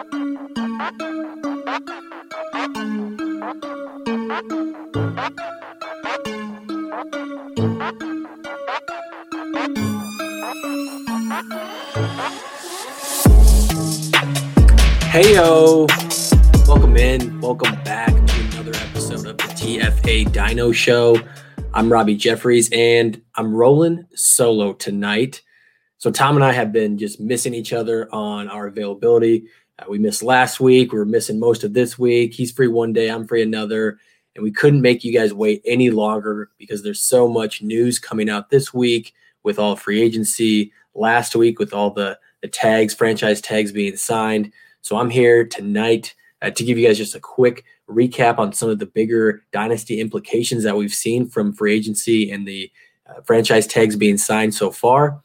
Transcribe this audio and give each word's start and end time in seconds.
Heyo, 0.00 0.16
welcome 16.66 16.96
in, 16.96 17.38
welcome 17.42 17.74
back 17.84 18.08
to 18.08 18.40
another 18.52 18.72
episode 18.74 19.26
of 19.26 19.36
the 19.36 19.52
TFA 19.52 20.32
Dino 20.32 20.72
Show. 20.72 21.20
I'm 21.74 21.92
Robby 21.92 22.14
Jeffries, 22.14 22.70
and 22.72 23.20
I'm 23.34 23.54
rolling 23.54 24.06
solo 24.14 24.72
tonight. 24.72 25.42
So 26.00 26.10
Tom 26.10 26.36
and 26.36 26.44
I 26.44 26.52
have 26.52 26.72
been 26.72 26.96
just 26.96 27.20
missing 27.20 27.52
each 27.52 27.74
other 27.74 28.08
on 28.10 28.48
our 28.48 28.66
availability. 28.66 29.48
Uh, 29.80 29.84
we 29.88 29.98
missed 29.98 30.22
last 30.22 30.60
week. 30.60 30.92
We 30.92 30.98
were 30.98 31.04
missing 31.04 31.38
most 31.38 31.64
of 31.64 31.72
this 31.72 31.98
week. 31.98 32.34
He's 32.34 32.52
free 32.52 32.68
one 32.68 32.92
day. 32.92 33.08
I'm 33.08 33.26
free 33.26 33.42
another. 33.42 33.98
And 34.34 34.44
we 34.44 34.52
couldn't 34.52 34.82
make 34.82 35.04
you 35.04 35.12
guys 35.12 35.34
wait 35.34 35.62
any 35.64 35.90
longer 35.90 36.50
because 36.58 36.82
there's 36.82 37.00
so 37.00 37.28
much 37.28 37.62
news 37.62 37.98
coming 37.98 38.30
out 38.30 38.50
this 38.50 38.72
week 38.72 39.14
with 39.42 39.58
all 39.58 39.76
free 39.76 40.00
agency, 40.02 40.72
last 40.94 41.34
week 41.34 41.58
with 41.58 41.72
all 41.72 41.90
the, 41.90 42.18
the 42.42 42.48
tags, 42.48 42.94
franchise 42.94 43.40
tags 43.40 43.72
being 43.72 43.96
signed. 43.96 44.52
So 44.82 44.96
I'm 44.96 45.10
here 45.10 45.46
tonight 45.46 46.14
uh, 46.42 46.50
to 46.50 46.64
give 46.64 46.78
you 46.78 46.86
guys 46.86 46.98
just 46.98 47.14
a 47.14 47.20
quick 47.20 47.64
recap 47.88 48.38
on 48.38 48.52
some 48.52 48.68
of 48.68 48.78
the 48.78 48.86
bigger 48.86 49.42
dynasty 49.52 50.00
implications 50.00 50.62
that 50.64 50.76
we've 50.76 50.94
seen 50.94 51.28
from 51.28 51.52
free 51.52 51.74
agency 51.74 52.30
and 52.30 52.46
the 52.46 52.70
uh, 53.08 53.20
franchise 53.22 53.66
tags 53.66 53.96
being 53.96 54.16
signed 54.16 54.54
so 54.54 54.70
far. 54.70 55.20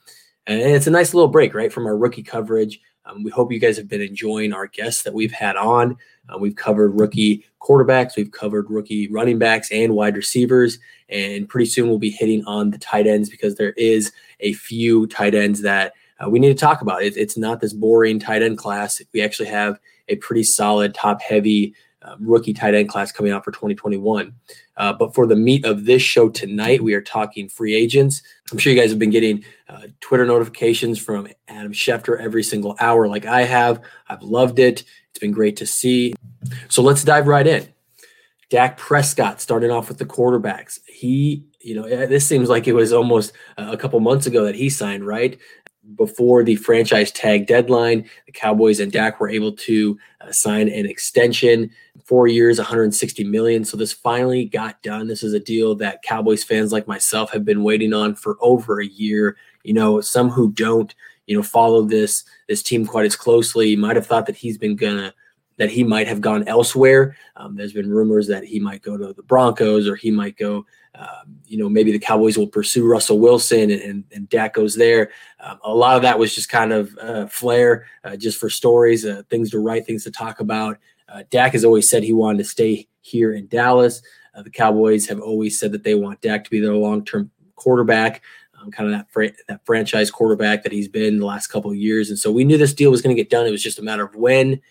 And 0.47 0.59
it's 0.59 0.87
a 0.87 0.91
nice 0.91 1.13
little 1.13 1.29
break, 1.29 1.53
right, 1.53 1.71
from 1.71 1.85
our 1.85 1.97
rookie 1.97 2.23
coverage. 2.23 2.79
Um, 3.05 3.23
we 3.23 3.31
hope 3.31 3.51
you 3.51 3.59
guys 3.59 3.77
have 3.77 3.87
been 3.87 4.01
enjoying 4.01 4.53
our 4.53 4.67
guests 4.67 5.03
that 5.03 5.13
we've 5.13 5.31
had 5.31 5.55
on. 5.55 5.97
Uh, 6.27 6.37
we've 6.37 6.55
covered 6.55 6.99
rookie 6.99 7.45
quarterbacks, 7.61 8.15
we've 8.15 8.31
covered 8.31 8.69
rookie 8.69 9.07
running 9.09 9.37
backs 9.37 9.71
and 9.71 9.93
wide 9.93 10.15
receivers, 10.15 10.79
and 11.09 11.47
pretty 11.47 11.67
soon 11.67 11.87
we'll 11.87 11.99
be 11.99 12.09
hitting 12.09 12.43
on 12.45 12.71
the 12.71 12.77
tight 12.77 13.07
ends 13.07 13.29
because 13.29 13.55
there 13.55 13.73
is 13.73 14.11
a 14.39 14.53
few 14.53 15.07
tight 15.07 15.35
ends 15.35 15.61
that 15.61 15.93
uh, 16.19 16.29
we 16.29 16.39
need 16.39 16.49
to 16.49 16.55
talk 16.55 16.81
about. 16.81 17.03
It, 17.03 17.17
it's 17.17 17.37
not 17.37 17.59
this 17.59 17.73
boring 17.73 18.19
tight 18.19 18.41
end 18.41 18.57
class. 18.57 19.01
We 19.13 19.21
actually 19.21 19.49
have 19.49 19.79
a 20.07 20.15
pretty 20.17 20.43
solid, 20.43 20.93
top 20.93 21.21
heavy 21.21 21.75
um, 22.05 22.17
rookie 22.19 22.53
tight 22.53 22.75
end 22.75 22.89
class 22.89 23.11
coming 23.11 23.31
out 23.31 23.43
for 23.43 23.51
2021. 23.51 24.33
Uh, 24.77 24.93
but 24.93 25.13
for 25.13 25.25
the 25.25 25.35
meat 25.35 25.65
of 25.65 25.85
this 25.85 26.01
show 26.01 26.29
tonight, 26.29 26.83
we 26.83 26.93
are 26.93 27.01
talking 27.01 27.49
free 27.49 27.73
agents. 27.73 28.21
I'm 28.51 28.57
sure 28.57 28.71
you 28.71 28.79
guys 28.79 28.91
have 28.91 28.99
been 28.99 29.09
getting 29.09 29.43
uh, 29.67 29.87
Twitter 30.01 30.25
notifications 30.25 30.99
from 30.99 31.27
Adam 31.47 31.73
Schefter 31.73 32.19
every 32.19 32.43
single 32.43 32.75
hour, 32.79 33.07
like 33.07 33.25
I 33.25 33.43
have. 33.43 33.81
I've 34.07 34.21
loved 34.21 34.59
it. 34.59 34.83
It's 35.09 35.19
been 35.19 35.31
great 35.31 35.57
to 35.57 35.65
see. 35.65 36.13
So 36.69 36.81
let's 36.81 37.03
dive 37.03 37.27
right 37.27 37.47
in. 37.47 37.67
Dak 38.49 38.77
Prescott 38.77 39.41
starting 39.41 39.71
off 39.71 39.89
with 39.89 39.97
the 39.97 40.05
quarterbacks. 40.05 40.79
He, 40.87 41.43
you 41.61 41.75
know, 41.75 41.87
this 42.05 42.27
seems 42.27 42.47
like 42.47 42.67
it 42.67 42.73
was 42.73 42.93
almost 42.93 43.33
a 43.57 43.75
couple 43.75 43.99
months 43.99 44.27
ago 44.27 44.45
that 44.45 44.55
he 44.55 44.69
signed, 44.69 45.05
right? 45.05 45.39
Before 45.95 46.43
the 46.43 46.55
franchise 46.55 47.11
tag 47.11 47.45
deadline, 47.47 48.09
the 48.25 48.31
Cowboys 48.31 48.79
and 48.79 48.91
Dak 48.91 49.19
were 49.19 49.29
able 49.29 49.51
to 49.51 49.97
uh, 50.21 50.31
sign 50.31 50.67
an 50.67 50.85
extension, 50.85 51.69
four 52.03 52.27
years, 52.27 52.57
160 52.57 53.23
million. 53.25 53.63
So 53.63 53.77
this 53.77 53.93
finally 53.93 54.45
got 54.45 54.81
done. 54.81 55.07
This 55.07 55.23
is 55.23 55.33
a 55.33 55.39
deal 55.39 55.75
that 55.75 56.01
Cowboys 56.01 56.43
fans 56.43 56.71
like 56.71 56.87
myself 56.87 57.31
have 57.31 57.45
been 57.45 57.63
waiting 57.63 57.93
on 57.93 58.15
for 58.15 58.37
over 58.41 58.81
a 58.81 58.87
year. 58.87 59.37
You 59.63 59.73
know, 59.73 60.01
some 60.01 60.29
who 60.29 60.51
don't, 60.51 60.93
you 61.27 61.35
know, 61.35 61.43
follow 61.43 61.83
this 61.83 62.23
this 62.47 62.63
team 62.63 62.85
quite 62.85 63.05
as 63.05 63.15
closely 63.15 63.75
might 63.75 63.95
have 63.95 64.07
thought 64.07 64.25
that 64.25 64.35
he's 64.35 64.57
been 64.57 64.75
gonna 64.75 65.13
that 65.57 65.71
he 65.71 65.83
might 65.83 66.07
have 66.07 66.21
gone 66.21 66.47
elsewhere. 66.47 67.15
Um, 67.35 67.55
there's 67.55 67.73
been 67.73 67.89
rumors 67.89 68.27
that 68.27 68.43
he 68.43 68.59
might 68.59 68.81
go 68.81 68.97
to 68.97 69.13
the 69.13 69.23
Broncos 69.23 69.87
or 69.87 69.95
he 69.95 70.11
might 70.11 70.37
go 70.37 70.65
um, 70.97 71.39
you 71.45 71.57
know, 71.57 71.67
maybe 71.67 71.91
the 71.91 71.99
Cowboys 71.99 72.37
will 72.37 72.47
pursue 72.47 72.87
Russell 72.87 73.19
Wilson 73.19 73.69
and, 73.71 73.81
and, 73.81 74.03
and 74.13 74.29
Dak 74.29 74.53
goes 74.53 74.75
there. 74.75 75.11
Um, 75.39 75.59
a 75.63 75.73
lot 75.73 75.95
of 75.95 76.01
that 76.03 76.17
was 76.17 76.33
just 76.33 76.49
kind 76.49 76.71
of 76.71 76.97
uh, 76.99 77.27
flair, 77.27 77.87
uh, 78.03 78.15
just 78.15 78.39
for 78.39 78.49
stories, 78.49 79.05
uh, 79.05 79.23
things 79.29 79.51
to 79.51 79.59
write, 79.59 79.85
things 79.85 80.03
to 80.05 80.11
talk 80.11 80.39
about. 80.39 80.77
Uh, 81.09 81.23
Dak 81.29 81.53
has 81.53 81.65
always 81.65 81.89
said 81.89 82.03
he 82.03 82.13
wanted 82.13 82.39
to 82.39 82.43
stay 82.45 82.87
here 83.01 83.33
in 83.33 83.47
Dallas. 83.47 84.01
Uh, 84.33 84.41
the 84.41 84.49
Cowboys 84.49 85.07
have 85.07 85.19
always 85.19 85.59
said 85.59 85.71
that 85.71 85.83
they 85.83 85.95
want 85.95 86.21
Dak 86.21 86.43
to 86.43 86.49
be 86.49 86.59
their 86.59 86.73
long-term 86.73 87.29
quarterback, 87.55 88.21
um, 88.59 88.71
kind 88.71 88.91
of 88.91 89.05
that 89.13 89.33
that 89.47 89.65
franchise 89.65 90.11
quarterback 90.11 90.63
that 90.63 90.71
he's 90.71 90.87
been 90.87 91.19
the 91.19 91.25
last 91.25 91.47
couple 91.47 91.71
of 91.71 91.77
years. 91.77 92.09
And 92.09 92.19
so 92.19 92.31
we 92.31 92.43
knew 92.43 92.57
this 92.57 92.73
deal 92.73 92.91
was 92.91 93.01
going 93.01 93.15
to 93.15 93.21
get 93.21 93.29
done. 93.29 93.45
It 93.45 93.51
was 93.51 93.63
just 93.63 93.79
a 93.79 93.83
matter 93.83 94.03
of 94.03 94.15
when. 94.15 94.61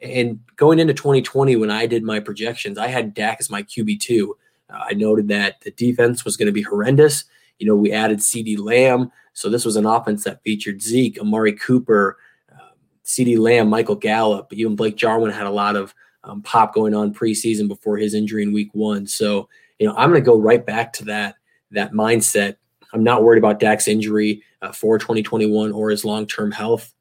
And 0.00 0.40
going 0.56 0.78
into 0.78 0.94
2020, 0.94 1.56
when 1.56 1.70
I 1.70 1.86
did 1.86 2.04
my 2.04 2.20
projections, 2.20 2.78
I 2.78 2.86
had 2.86 3.14
Dak 3.14 3.38
as 3.40 3.50
my 3.50 3.62
QB 3.62 4.00
two. 4.00 4.36
Uh, 4.70 4.84
I 4.90 4.94
noted 4.94 5.28
that 5.28 5.60
the 5.62 5.70
defense 5.72 6.24
was 6.24 6.36
going 6.36 6.46
to 6.46 6.52
be 6.52 6.62
horrendous. 6.62 7.24
You 7.58 7.66
know, 7.66 7.74
we 7.74 7.92
added 7.92 8.18
CeeDee 8.18 8.58
Lamb. 8.58 9.10
So 9.32 9.48
this 9.48 9.64
was 9.64 9.76
an 9.76 9.86
offense 9.86 10.24
that 10.24 10.42
featured 10.42 10.82
Zeke, 10.82 11.18
Amari 11.20 11.52
Cooper, 11.52 12.18
uh, 12.52 12.74
CeeDee 13.04 13.38
Lamb, 13.38 13.68
Michael 13.68 13.96
Gallup. 13.96 14.52
Even 14.52 14.76
Blake 14.76 14.96
Jarwin 14.96 15.32
had 15.32 15.46
a 15.46 15.50
lot 15.50 15.76
of 15.76 15.94
um, 16.24 16.42
pop 16.42 16.74
going 16.74 16.94
on 16.94 17.14
preseason 17.14 17.66
before 17.68 17.96
his 17.96 18.14
injury 18.14 18.42
in 18.42 18.52
week 18.52 18.70
one. 18.72 19.06
So, 19.06 19.48
you 19.78 19.86
know, 19.86 19.94
I'm 19.96 20.10
going 20.10 20.20
to 20.20 20.26
go 20.26 20.38
right 20.38 20.64
back 20.64 20.92
to 20.94 21.04
that, 21.06 21.36
that 21.70 21.92
mindset. 21.92 22.56
I'm 22.92 23.04
not 23.04 23.22
worried 23.22 23.38
about 23.38 23.60
Dak's 23.60 23.88
injury 23.88 24.42
uh, 24.62 24.72
for 24.72 24.98
2021 24.98 25.72
or 25.72 25.90
his 25.90 26.04
long 26.04 26.26
term 26.26 26.50
health. 26.50 26.92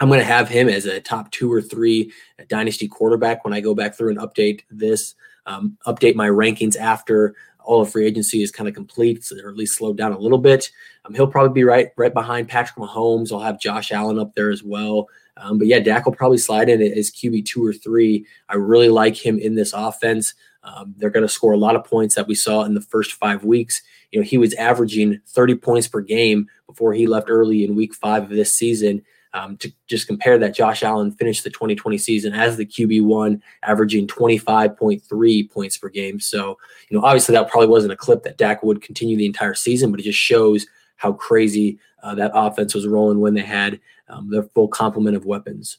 I'm 0.00 0.08
going 0.08 0.20
to 0.20 0.26
have 0.26 0.48
him 0.48 0.68
as 0.68 0.86
a 0.86 1.00
top 1.00 1.30
two 1.30 1.52
or 1.52 1.62
three 1.62 2.12
dynasty 2.48 2.86
quarterback 2.86 3.44
when 3.44 3.54
I 3.54 3.60
go 3.60 3.74
back 3.74 3.94
through 3.94 4.10
and 4.10 4.18
update 4.18 4.62
this 4.70 5.14
um, 5.46 5.78
update 5.86 6.16
my 6.16 6.28
rankings 6.28 6.76
after 6.76 7.34
all 7.60 7.82
of 7.82 7.90
free 7.90 8.06
agency 8.06 8.42
is 8.42 8.52
kind 8.52 8.68
of 8.68 8.74
complete, 8.74 9.26
or 9.42 9.50
at 9.50 9.56
least 9.56 9.76
slowed 9.76 9.96
down 9.96 10.12
a 10.12 10.18
little 10.18 10.38
bit. 10.38 10.70
Um, 11.04 11.14
he'll 11.14 11.26
probably 11.26 11.52
be 11.52 11.64
right 11.64 11.88
right 11.96 12.14
behind 12.14 12.48
Patrick 12.48 12.76
Mahomes. 12.76 13.32
I'll 13.32 13.40
have 13.40 13.60
Josh 13.60 13.90
Allen 13.90 14.18
up 14.18 14.34
there 14.34 14.50
as 14.50 14.62
well. 14.62 15.08
Um, 15.36 15.58
but 15.58 15.66
yeah, 15.66 15.80
Dak 15.80 16.06
will 16.06 16.14
probably 16.14 16.38
slide 16.38 16.68
in 16.68 16.80
as 16.80 17.10
QB 17.10 17.46
two 17.46 17.64
or 17.64 17.72
three. 17.72 18.26
I 18.48 18.56
really 18.56 18.88
like 18.88 19.16
him 19.16 19.38
in 19.38 19.54
this 19.54 19.72
offense. 19.72 20.34
Um, 20.62 20.94
they're 20.96 21.10
going 21.10 21.26
to 21.26 21.32
score 21.32 21.52
a 21.52 21.58
lot 21.58 21.76
of 21.76 21.84
points 21.84 22.14
that 22.14 22.26
we 22.26 22.34
saw 22.34 22.64
in 22.64 22.74
the 22.74 22.80
first 22.80 23.12
five 23.12 23.44
weeks. 23.44 23.82
You 24.10 24.20
know, 24.20 24.24
he 24.24 24.38
was 24.38 24.54
averaging 24.54 25.20
30 25.28 25.56
points 25.56 25.86
per 25.86 26.00
game 26.00 26.48
before 26.66 26.92
he 26.92 27.06
left 27.06 27.30
early 27.30 27.64
in 27.64 27.76
week 27.76 27.94
five 27.94 28.24
of 28.24 28.30
this 28.30 28.54
season. 28.54 29.02
Um, 29.36 29.58
to 29.58 29.70
just 29.86 30.06
compare 30.06 30.38
that, 30.38 30.54
Josh 30.54 30.82
Allen 30.82 31.12
finished 31.12 31.44
the 31.44 31.50
2020 31.50 31.98
season 31.98 32.32
as 32.32 32.56
the 32.56 32.64
QB1, 32.64 33.38
averaging 33.64 34.06
25.3 34.06 35.50
points 35.50 35.76
per 35.76 35.90
game. 35.90 36.18
So, 36.18 36.56
you 36.88 36.96
know, 36.96 37.04
obviously 37.04 37.34
that 37.34 37.50
probably 37.50 37.68
wasn't 37.68 37.92
a 37.92 37.96
clip 37.96 38.22
that 38.22 38.38
Dak 38.38 38.62
would 38.62 38.80
continue 38.80 39.14
the 39.14 39.26
entire 39.26 39.52
season, 39.52 39.90
but 39.90 40.00
it 40.00 40.04
just 40.04 40.18
shows 40.18 40.66
how 40.96 41.12
crazy 41.12 41.78
uh, 42.02 42.14
that 42.14 42.30
offense 42.32 42.74
was 42.74 42.86
rolling 42.86 43.20
when 43.20 43.34
they 43.34 43.42
had 43.42 43.78
um, 44.08 44.30
their 44.30 44.44
full 44.44 44.68
complement 44.68 45.16
of 45.16 45.26
weapons. 45.26 45.78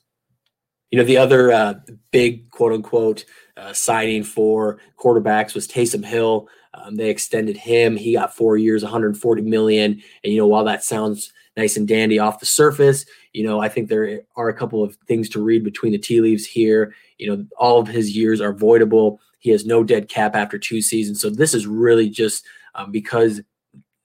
You 0.91 0.99
know, 0.99 1.05
the 1.05 1.17
other 1.17 1.51
uh, 1.51 1.73
big 2.11 2.51
quote 2.51 2.73
unquote 2.73 3.25
uh, 3.57 3.73
signing 3.73 4.23
for 4.23 4.77
quarterbacks 4.99 5.55
was 5.55 5.67
Taysom 5.67 6.05
Hill. 6.05 6.47
Um, 6.77 6.95
they 6.95 7.09
extended 7.09 7.57
him. 7.57 7.97
He 7.97 8.13
got 8.13 8.35
four 8.35 8.57
years, 8.57 8.83
140 8.83 9.41
million. 9.41 10.01
And 10.23 10.33
you 10.33 10.37
know, 10.37 10.47
while 10.47 10.63
that 10.65 10.83
sounds 10.83 11.33
nice 11.57 11.75
and 11.75 11.87
dandy 11.87 12.19
off 12.19 12.39
the 12.39 12.45
surface. 12.45 13.05
You 13.33 13.43
know, 13.43 13.59
I 13.59 13.67
think 13.67 13.89
there 13.89 14.21
are 14.35 14.47
a 14.47 14.53
couple 14.53 14.83
of 14.83 14.95
things 15.07 15.27
to 15.29 15.43
read 15.43 15.63
between 15.63 15.91
the 15.91 15.97
tea 15.97 16.21
leaves 16.21 16.45
here. 16.45 16.93
You 17.17 17.35
know, 17.35 17.45
all 17.57 17.79
of 17.79 17.87
his 17.87 18.15
years 18.15 18.39
are 18.39 18.53
voidable. 18.53 19.17
He 19.39 19.49
has 19.49 19.65
no 19.65 19.83
dead 19.83 20.07
cap 20.07 20.35
after 20.35 20.57
two 20.57 20.81
seasons. 20.81 21.19
So 21.19 21.29
this 21.29 21.53
is 21.53 21.67
really 21.67 22.09
just 22.09 22.45
um, 22.75 22.91
because 22.91 23.41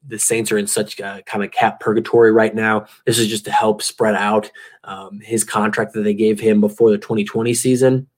the 0.05 0.19
Saints 0.19 0.51
are 0.51 0.59
in 0.59 0.67
such 0.67 0.99
a 0.99 1.23
kind 1.27 1.45
of 1.45 1.53
cap 1.53 1.79
purgatory 1.79 2.33
right 2.33 2.55
now. 2.55 2.87
This 3.07 3.19
is 3.19 3.29
just 3.29 3.45
to 3.45 3.53
help 3.53 3.83
spread 3.83 4.17
out 4.17 4.51
um, 4.85 5.21
his 5.21 5.45
contract 5.45 5.93
that 5.93 6.03
they 6.03 6.15
gave 6.15 6.41
him 6.41 6.61
before 6.61 6.91
the 6.91 6.99
2020 6.99 7.55
season. 7.55 8.09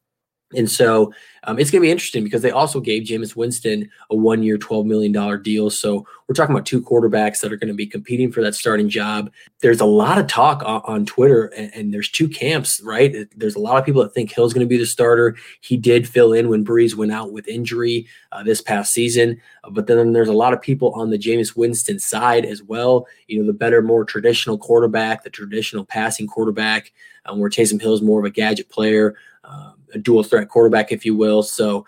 And 0.57 0.71
so 0.71 1.13
um, 1.47 1.59
it's 1.59 1.71
going 1.71 1.83
to 1.83 1.87
be 1.87 1.91
interesting 1.91 2.25
because 2.25 2.43
they 2.43 2.51
also 2.51 2.81
gave 2.81 3.03
Jameis 3.03 3.37
Winston 3.37 3.91
a 4.11 4.17
one 4.17 4.43
year, 4.43 4.57
$12 4.57 4.87
million 4.87 5.43
deal. 5.43 5.71
So 5.71 6.07
we're 6.27 6.35
talking 6.35 6.55
about 6.55 6.67
two 6.67 6.81
quarterbacks 6.81 7.41
that 7.41 7.53
are 7.53 7.57
going 7.57 7.69
to 7.69 7.75
be 7.75 7.87
competing 7.87 8.33
for 8.33 8.43
that 8.43 8.55
starting 8.55 8.89
job. 8.89 9.31
There's 9.61 9.81
a 9.81 9.85
lot 9.85 10.19
of 10.19 10.27
talk 10.27 10.63
on, 10.65 10.81
on 10.85 11.07
Twitter, 11.07 11.47
and, 11.57 11.71
and, 11.75 11.95
there's 11.95 12.09
two 12.09 12.29
camps, 12.29 12.81
right? 12.83 13.29
There's 13.37 13.57
a 13.57 13.61
lot 13.61 13.77
of 13.77 13.85
people 13.85 14.03
that 14.03 14.15
think 14.15 14.33
Hill's 14.33 14.55
going 14.55 14.67
to 14.67 14.69
be 14.69 14.79
the 14.79 14.87
starter. 14.87 15.37
He 15.61 15.77
did 15.77 16.09
fill 16.09 16.33
in 16.33 16.49
when 16.49 16.65
Brees 16.65 16.95
went 16.95 17.13
out 17.13 17.33
with 17.33 17.47
injury 17.47 18.07
uh, 18.33 18.43
this 18.43 18.63
past 18.63 18.93
season. 18.93 19.41
Uh, 19.63 19.71
but 19.71 19.87
then 19.87 20.13
there's 20.13 20.29
a 20.29 20.33
lot 20.33 20.55
of 20.55 20.63
people 20.63 20.93
on 20.95 21.11
the 21.11 21.19
Jameis 21.19 21.55
Winston 21.55 21.99
side 21.99 22.47
as 22.47 22.63
well. 22.63 23.07
You 23.29 23.41
know, 23.41 23.47
the 23.47 23.53
better, 23.53 23.83
more 23.83 24.05
traditional 24.05 24.57
quarterback, 24.57 25.25
the 25.25 25.31
traditional 25.31 25.85
passing 25.85 26.27
quarterback, 26.27 26.93
um, 27.27 27.39
where 27.39 27.51
Taysom 27.51 27.81
Hill 27.81 27.95
is 27.95 28.03
more 28.03 28.19
of 28.19 28.25
a 28.25 28.31
gadget 28.31 28.71
player. 28.71 29.15
Um, 29.45 29.75
a 29.95 29.99
dual 29.99 30.23
threat 30.23 30.49
quarterback, 30.49 30.93
if 30.93 31.05
you 31.05 31.17
will. 31.17 31.43
So, 31.43 31.87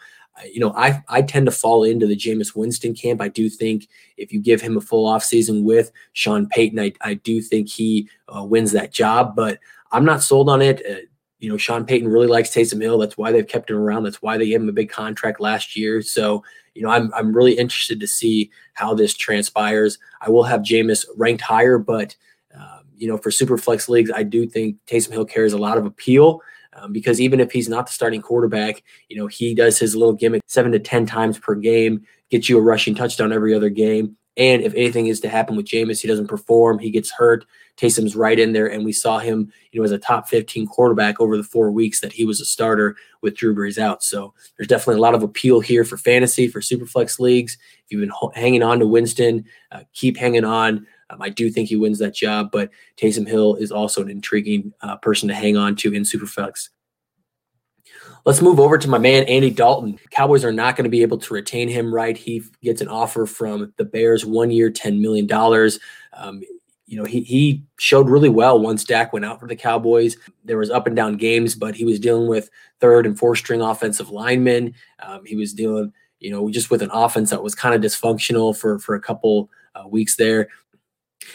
you 0.50 0.60
know, 0.60 0.72
I 0.74 1.02
I 1.08 1.22
tend 1.22 1.46
to 1.46 1.52
fall 1.52 1.84
into 1.84 2.06
the 2.06 2.16
Jameis 2.16 2.54
Winston 2.54 2.94
camp. 2.94 3.20
I 3.20 3.28
do 3.28 3.48
think 3.48 3.88
if 4.16 4.32
you 4.32 4.40
give 4.40 4.60
him 4.60 4.76
a 4.76 4.80
full 4.80 5.10
offseason 5.10 5.64
with 5.64 5.90
Sean 6.12 6.46
Payton, 6.46 6.78
I, 6.78 6.92
I 7.00 7.14
do 7.14 7.40
think 7.40 7.68
he 7.68 8.08
uh, 8.28 8.44
wins 8.44 8.72
that 8.72 8.92
job. 8.92 9.34
But 9.34 9.58
I'm 9.92 10.04
not 10.04 10.22
sold 10.22 10.48
on 10.48 10.62
it. 10.62 10.82
Uh, 10.88 11.06
you 11.38 11.50
know, 11.50 11.56
Sean 11.56 11.84
Payton 11.84 12.08
really 12.08 12.26
likes 12.26 12.50
Taysom 12.50 12.80
Hill. 12.80 12.98
That's 12.98 13.18
why 13.18 13.30
they've 13.30 13.46
kept 13.46 13.70
him 13.70 13.76
around. 13.76 14.04
That's 14.04 14.22
why 14.22 14.38
they 14.38 14.46
gave 14.46 14.60
him 14.60 14.68
a 14.68 14.72
big 14.72 14.90
contract 14.90 15.40
last 15.40 15.76
year. 15.76 16.00
So, 16.00 16.42
you 16.74 16.82
know, 16.82 16.90
I'm 16.90 17.12
I'm 17.14 17.34
really 17.34 17.54
interested 17.54 18.00
to 18.00 18.06
see 18.06 18.50
how 18.74 18.94
this 18.94 19.14
transpires. 19.14 19.98
I 20.20 20.30
will 20.30 20.44
have 20.44 20.62
Jameis 20.62 21.06
ranked 21.16 21.42
higher, 21.42 21.78
but 21.78 22.14
um, 22.54 22.80
you 22.96 23.08
know, 23.08 23.18
for 23.18 23.30
super 23.30 23.58
flex 23.58 23.88
leagues, 23.88 24.10
I 24.10 24.22
do 24.22 24.46
think 24.46 24.76
Taysom 24.86 25.12
Hill 25.12 25.24
carries 25.24 25.52
a 25.52 25.58
lot 25.58 25.78
of 25.78 25.86
appeal. 25.86 26.40
Um, 26.76 26.92
because 26.92 27.20
even 27.20 27.40
if 27.40 27.50
he's 27.50 27.68
not 27.68 27.86
the 27.86 27.92
starting 27.92 28.20
quarterback, 28.20 28.82
you 29.08 29.16
know, 29.16 29.26
he 29.26 29.54
does 29.54 29.78
his 29.78 29.96
little 29.96 30.14
gimmick 30.14 30.42
seven 30.46 30.72
to 30.72 30.78
10 30.78 31.06
times 31.06 31.38
per 31.38 31.54
game, 31.54 32.06
gets 32.30 32.48
you 32.48 32.58
a 32.58 32.62
rushing 32.62 32.94
touchdown 32.94 33.32
every 33.32 33.54
other 33.54 33.70
game. 33.70 34.16
And 34.36 34.62
if 34.62 34.74
anything 34.74 35.06
is 35.06 35.20
to 35.20 35.30
happen 35.30 35.56
with 35.56 35.66
Jameis, 35.66 36.02
he 36.02 36.08
doesn't 36.08 36.26
perform, 36.26 36.78
he 36.78 36.90
gets 36.90 37.10
hurt. 37.10 37.46
Taysom's 37.78 38.16
right 38.16 38.38
in 38.38 38.52
there, 38.52 38.66
and 38.66 38.84
we 38.84 38.92
saw 38.92 39.18
him, 39.18 39.50
you 39.70 39.80
know, 39.80 39.84
as 39.84 39.92
a 39.92 39.98
top 39.98 40.28
15 40.28 40.66
quarterback 40.66 41.20
over 41.20 41.36
the 41.36 41.42
four 41.42 41.70
weeks 41.70 42.00
that 42.00 42.12
he 42.12 42.24
was 42.24 42.40
a 42.40 42.44
starter 42.44 42.96
with 43.22 43.36
Drew 43.36 43.54
Brees 43.54 43.78
out. 43.78 44.02
So 44.02 44.34
there's 44.56 44.68
definitely 44.68 44.96
a 44.96 45.02
lot 45.02 45.14
of 45.14 45.22
appeal 45.22 45.60
here 45.60 45.84
for 45.84 45.96
fantasy, 45.96 46.48
for 46.48 46.60
superflex 46.60 47.18
leagues. 47.18 47.56
If 47.84 47.92
you've 47.92 48.00
been 48.00 48.32
hanging 48.34 48.62
on 48.62 48.78
to 48.80 48.86
Winston, 48.86 49.44
uh, 49.72 49.82
keep 49.94 50.16
hanging 50.16 50.44
on. 50.44 50.86
Um, 51.10 51.22
I 51.22 51.28
do 51.28 51.50
think 51.50 51.68
he 51.68 51.76
wins 51.76 51.98
that 52.00 52.14
job, 52.14 52.50
but 52.50 52.70
Taysom 52.96 53.28
Hill 53.28 53.56
is 53.56 53.70
also 53.70 54.02
an 54.02 54.10
intriguing 54.10 54.72
uh, 54.80 54.96
person 54.96 55.28
to 55.28 55.34
hang 55.34 55.56
on 55.56 55.76
to 55.76 55.94
in 55.94 56.02
superflex. 56.02 56.70
Let's 58.24 58.42
move 58.42 58.58
over 58.58 58.76
to 58.76 58.88
my 58.88 58.98
man 58.98 59.22
Andy 59.24 59.50
Dalton. 59.50 60.00
Cowboys 60.10 60.44
are 60.44 60.52
not 60.52 60.74
going 60.74 60.84
to 60.84 60.90
be 60.90 61.02
able 61.02 61.18
to 61.18 61.34
retain 61.34 61.68
him, 61.68 61.94
right? 61.94 62.16
He 62.16 62.42
gets 62.60 62.80
an 62.80 62.88
offer 62.88 63.24
from 63.24 63.72
the 63.76 63.84
Bears, 63.84 64.26
one 64.26 64.50
year, 64.50 64.68
ten 64.68 65.00
million 65.00 65.26
dollars. 65.28 65.78
Um, 66.12 66.42
you 66.86 66.96
know, 66.96 67.04
he 67.04 67.20
he 67.20 67.64
showed 67.78 68.08
really 68.08 68.28
well 68.28 68.58
once 68.58 68.82
Dak 68.82 69.12
went 69.12 69.24
out 69.24 69.38
for 69.38 69.46
the 69.46 69.54
Cowboys. 69.54 70.16
There 70.44 70.58
was 70.58 70.70
up 70.70 70.88
and 70.88 70.96
down 70.96 71.16
games, 71.16 71.54
but 71.54 71.76
he 71.76 71.84
was 71.84 72.00
dealing 72.00 72.28
with 72.28 72.50
third 72.80 73.06
and 73.06 73.16
fourth 73.16 73.38
string 73.38 73.60
offensive 73.60 74.10
linemen. 74.10 74.74
Um, 75.00 75.24
he 75.24 75.36
was 75.36 75.52
dealing, 75.52 75.92
you 76.18 76.32
know, 76.32 76.50
just 76.50 76.70
with 76.70 76.82
an 76.82 76.90
offense 76.92 77.30
that 77.30 77.42
was 77.42 77.54
kind 77.54 77.76
of 77.76 77.80
dysfunctional 77.80 78.56
for 78.56 78.80
for 78.80 78.96
a 78.96 79.00
couple 79.00 79.50
uh, 79.76 79.86
weeks 79.86 80.16
there 80.16 80.48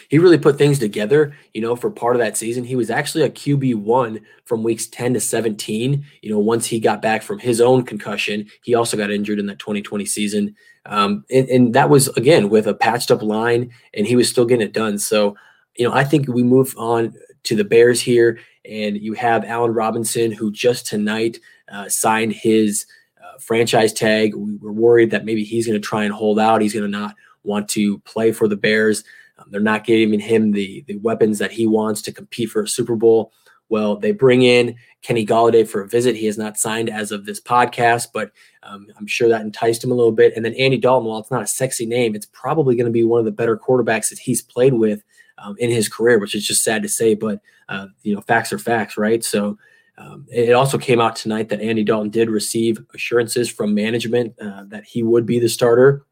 he 0.08 0.18
really 0.18 0.38
put 0.38 0.58
things 0.58 0.78
together, 0.78 1.34
you 1.54 1.60
know, 1.60 1.76
for 1.76 1.90
part 1.90 2.16
of 2.16 2.20
that 2.20 2.36
season. 2.36 2.64
He 2.64 2.76
was 2.76 2.90
actually 2.90 3.24
a 3.24 3.30
QB1 3.30 4.22
from 4.44 4.62
weeks 4.62 4.86
10 4.86 5.14
to 5.14 5.20
17. 5.20 6.04
You 6.22 6.30
know, 6.30 6.38
once 6.38 6.66
he 6.66 6.80
got 6.80 7.02
back 7.02 7.22
from 7.22 7.38
his 7.38 7.60
own 7.60 7.84
concussion, 7.84 8.48
he 8.62 8.74
also 8.74 8.96
got 8.96 9.10
injured 9.10 9.38
in 9.38 9.46
that 9.46 9.58
2020 9.58 10.04
season. 10.06 10.54
Um, 10.86 11.24
and, 11.30 11.48
and 11.48 11.74
that 11.74 11.90
was, 11.90 12.08
again, 12.08 12.48
with 12.48 12.66
a 12.66 12.74
patched 12.74 13.10
up 13.10 13.22
line, 13.22 13.70
and 13.94 14.06
he 14.06 14.16
was 14.16 14.28
still 14.28 14.44
getting 14.44 14.66
it 14.66 14.72
done. 14.72 14.98
So, 14.98 15.36
you 15.76 15.88
know, 15.88 15.94
I 15.94 16.04
think 16.04 16.28
we 16.28 16.42
move 16.42 16.74
on 16.76 17.14
to 17.44 17.56
the 17.56 17.64
Bears 17.64 18.00
here, 18.00 18.38
and 18.64 18.96
you 18.96 19.14
have 19.14 19.44
Allen 19.44 19.72
Robinson, 19.72 20.32
who 20.32 20.52
just 20.52 20.86
tonight 20.86 21.38
uh, 21.72 21.88
signed 21.88 22.32
his 22.32 22.86
uh, 23.22 23.38
franchise 23.38 23.92
tag. 23.92 24.34
We 24.34 24.56
were 24.56 24.72
worried 24.72 25.10
that 25.10 25.24
maybe 25.24 25.44
he's 25.44 25.66
going 25.66 25.80
to 25.80 25.86
try 25.86 26.04
and 26.04 26.12
hold 26.12 26.38
out. 26.38 26.62
He's 26.62 26.74
going 26.74 26.90
to 26.90 26.98
not 26.98 27.14
want 27.44 27.68
to 27.70 27.98
play 28.00 28.32
for 28.32 28.48
the 28.48 28.56
Bears. 28.56 29.04
Um, 29.42 29.50
they're 29.50 29.60
not 29.60 29.84
giving 29.84 30.20
him 30.20 30.52
the 30.52 30.84
the 30.86 30.96
weapons 30.98 31.38
that 31.38 31.52
he 31.52 31.66
wants 31.66 32.02
to 32.02 32.12
compete 32.12 32.50
for 32.50 32.62
a 32.62 32.68
Super 32.68 32.96
Bowl. 32.96 33.32
Well, 33.68 33.96
they 33.96 34.12
bring 34.12 34.42
in 34.42 34.76
Kenny 35.00 35.24
Golladay 35.24 35.66
for 35.66 35.80
a 35.80 35.88
visit. 35.88 36.14
He 36.14 36.26
has 36.26 36.36
not 36.36 36.58
signed 36.58 36.90
as 36.90 37.10
of 37.10 37.24
this 37.24 37.40
podcast, 37.40 38.08
but 38.12 38.30
um, 38.62 38.86
I'm 38.98 39.06
sure 39.06 39.30
that 39.30 39.40
enticed 39.40 39.82
him 39.82 39.90
a 39.90 39.94
little 39.94 40.12
bit. 40.12 40.34
And 40.36 40.44
then 40.44 40.52
Andy 40.54 40.76
Dalton, 40.76 41.08
while 41.08 41.20
it's 41.20 41.30
not 41.30 41.44
a 41.44 41.46
sexy 41.46 41.86
name, 41.86 42.14
it's 42.14 42.26
probably 42.26 42.76
going 42.76 42.86
to 42.86 42.92
be 42.92 43.02
one 43.02 43.18
of 43.18 43.24
the 43.24 43.32
better 43.32 43.56
quarterbacks 43.56 44.10
that 44.10 44.18
he's 44.18 44.42
played 44.42 44.74
with 44.74 45.02
um, 45.38 45.56
in 45.58 45.70
his 45.70 45.88
career, 45.88 46.18
which 46.18 46.34
is 46.34 46.46
just 46.46 46.62
sad 46.62 46.82
to 46.82 46.88
say, 46.88 47.14
but 47.14 47.40
uh, 47.70 47.86
you 48.02 48.14
know, 48.14 48.20
facts 48.20 48.52
are 48.52 48.58
facts, 48.58 48.98
right? 48.98 49.24
So 49.24 49.56
um, 49.96 50.26
it 50.30 50.52
also 50.52 50.76
came 50.76 51.00
out 51.00 51.16
tonight 51.16 51.48
that 51.48 51.62
Andy 51.62 51.84
Dalton 51.84 52.10
did 52.10 52.28
receive 52.28 52.84
assurances 52.94 53.48
from 53.48 53.74
management 53.74 54.34
uh, 54.38 54.64
that 54.68 54.84
he 54.84 55.02
would 55.02 55.24
be 55.24 55.38
the 55.38 55.48
starter 55.48 56.04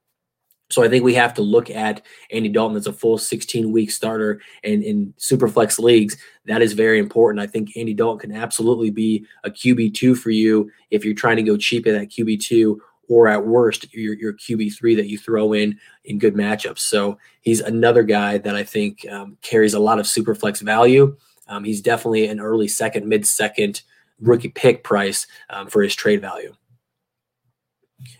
so 0.71 0.85
I 0.85 0.89
think 0.89 1.05
we 1.05 1.15
have 1.15 1.35
to 1.35 1.43
look 1.43 1.69
at 1.69 2.03
Andy 2.31 2.49
Dalton 2.49 2.77
as 2.77 2.87
a 2.87 2.93
full 2.93 3.19
16 3.19 3.73
week 3.73 3.91
starter 3.91 4.41
and 4.63 4.83
in 4.83 5.13
super 5.17 5.49
flex 5.49 5.79
leagues. 5.79 6.17
That 6.47 6.63
is 6.63 6.73
very 6.73 6.99
important. 6.99 7.43
I 7.43 7.47
think 7.47 7.77
Andy 7.77 7.93
Dalton 7.93 8.31
can 8.31 8.41
absolutely 8.41 8.91
be 8.91 9.27
a 9.45 9.51
QB2 9.51 10.17
for 10.17 10.31
you 10.31 10.71
if 10.91 11.05
you're 11.05 11.15
trying 11.15 11.37
to 11.37 11.43
go 11.43 11.57
cheap 11.57 11.87
at 11.87 11.93
that 11.93 12.11
QB2 12.11 12.79
or 13.09 13.27
at 13.27 13.45
worst 13.45 13.93
your, 13.93 14.15
your 14.15 14.33
QB3 14.33 14.97
that 14.97 15.09
you 15.09 15.19
throw 15.19 15.53
in 15.53 15.79
in 16.05 16.19
good 16.19 16.35
matchups. 16.35 16.79
So 16.79 17.19
he's 17.41 17.61
another 17.61 18.05
guy 18.05 18.39
that 18.39 18.55
I 18.55 18.63
think 18.63 19.05
um, 19.11 19.37
carries 19.43 19.75
a 19.75 19.81
lot 19.81 19.99
of 19.99 20.07
super 20.07 20.37
flex 20.37 20.61
value. 20.61 21.17
Um, 21.49 21.65
he's 21.65 21.81
definitely 21.81 22.29
an 22.29 22.39
early 22.39 22.69
second, 22.69 23.09
mid 23.09 23.27
second 23.27 23.83
rookie 24.21 24.51
pick 24.51 24.85
price 24.85 25.27
um, 25.49 25.67
for 25.67 25.83
his 25.83 25.97
trade 25.97 26.21
value 26.21 26.55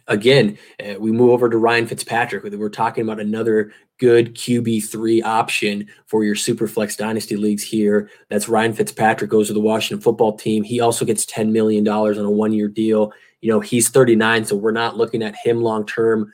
again, 0.07 0.59
uh, 0.85 0.95
we 0.99 1.13
move 1.13 1.31
over 1.31 1.49
to 1.49 1.57
Ryan 1.57 1.87
Fitzpatrick. 1.87 2.45
We're 2.45 2.69
talking 2.69 3.03
about 3.03 3.21
another 3.21 3.73
good 3.99 4.35
QB3 4.35 5.23
option 5.23 5.87
for 6.07 6.25
your 6.25 6.35
Superflex 6.35 6.97
Dynasty 6.97 7.37
leagues 7.37 7.63
here. 7.63 8.11
That's 8.29 8.49
Ryan 8.49 8.73
Fitzpatrick 8.73 9.31
goes 9.31 9.49
to 9.49 9.53
the 9.53 9.61
Washington 9.61 10.03
football 10.03 10.37
team. 10.37 10.63
He 10.63 10.81
also 10.81 11.05
gets 11.05 11.27
$10 11.27 11.51
million 11.53 11.87
on 11.87 12.19
a 12.19 12.31
one 12.31 12.53
year 12.53 12.69
deal. 12.69 13.13
You 13.41 13.51
know, 13.51 13.61
he's 13.61 13.89
39, 13.89 14.47
so 14.47 14.57
we're 14.57 14.71
not 14.71 14.97
looking 14.97 15.23
at 15.23 15.35
him 15.37 15.63
long 15.63 15.87
term. 15.87 16.33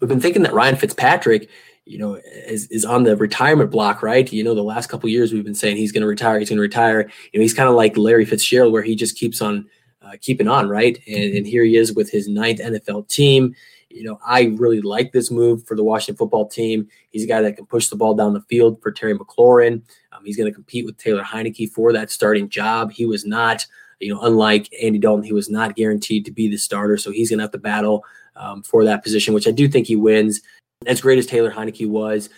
We've 0.00 0.08
been 0.08 0.20
thinking 0.20 0.42
that 0.42 0.52
Ryan 0.52 0.76
Fitzpatrick, 0.76 1.48
you 1.86 1.98
know, 1.98 2.14
is, 2.14 2.66
is 2.66 2.84
on 2.84 3.04
the 3.04 3.16
retirement 3.16 3.70
block, 3.70 4.02
right? 4.02 4.30
You 4.30 4.44
know, 4.44 4.54
the 4.54 4.62
last 4.62 4.88
couple 4.88 5.08
years 5.08 5.32
we've 5.32 5.44
been 5.44 5.54
saying 5.54 5.76
he's 5.76 5.92
going 5.92 6.02
to 6.02 6.06
retire, 6.06 6.38
he's 6.38 6.50
going 6.50 6.58
to 6.58 6.62
retire. 6.62 7.10
You 7.32 7.38
know, 7.38 7.42
he's 7.42 7.54
kind 7.54 7.68
of 7.68 7.74
like 7.74 7.96
Larry 7.96 8.26
Fitzgerald, 8.26 8.72
where 8.72 8.82
he 8.82 8.94
just 8.94 9.16
keeps 9.16 9.40
on 9.40 9.66
uh, 10.06 10.16
keeping 10.20 10.48
on, 10.48 10.68
right? 10.68 10.98
And, 11.06 11.34
and 11.34 11.46
here 11.46 11.64
he 11.64 11.76
is 11.76 11.94
with 11.94 12.10
his 12.10 12.28
ninth 12.28 12.60
NFL 12.60 13.08
team. 13.08 13.54
You 13.88 14.04
know, 14.04 14.18
I 14.26 14.54
really 14.56 14.80
like 14.80 15.12
this 15.12 15.30
move 15.30 15.66
for 15.66 15.76
the 15.76 15.84
Washington 15.84 16.16
football 16.16 16.46
team. 16.46 16.88
He's 17.10 17.24
a 17.24 17.26
guy 17.26 17.40
that 17.40 17.56
can 17.56 17.66
push 17.66 17.88
the 17.88 17.96
ball 17.96 18.14
down 18.14 18.34
the 18.34 18.42
field 18.42 18.80
for 18.82 18.90
Terry 18.92 19.16
McLaurin. 19.16 19.82
Um, 20.12 20.24
he's 20.24 20.36
going 20.36 20.50
to 20.50 20.54
compete 20.54 20.84
with 20.84 20.98
Taylor 20.98 21.22
Heinicke 21.22 21.70
for 21.70 21.92
that 21.92 22.10
starting 22.10 22.48
job. 22.48 22.92
He 22.92 23.06
was 23.06 23.24
not, 23.24 23.66
you 24.00 24.12
know, 24.12 24.20
unlike 24.20 24.68
Andy 24.82 24.98
Dalton, 24.98 25.24
he 25.24 25.32
was 25.32 25.48
not 25.48 25.76
guaranteed 25.76 26.24
to 26.26 26.30
be 26.30 26.48
the 26.48 26.58
starter. 26.58 26.98
So 26.98 27.10
he's 27.10 27.30
going 27.30 27.38
to 27.38 27.44
have 27.44 27.52
to 27.52 27.58
battle 27.58 28.04
um, 28.34 28.62
for 28.62 28.84
that 28.84 29.02
position, 29.02 29.34
which 29.34 29.48
I 29.48 29.52
do 29.52 29.66
think 29.66 29.86
he 29.86 29.96
wins. 29.96 30.42
As 30.86 31.00
great 31.00 31.18
as 31.18 31.26
Taylor 31.26 31.50
Heinicke 31.50 31.88
was, 31.88 32.28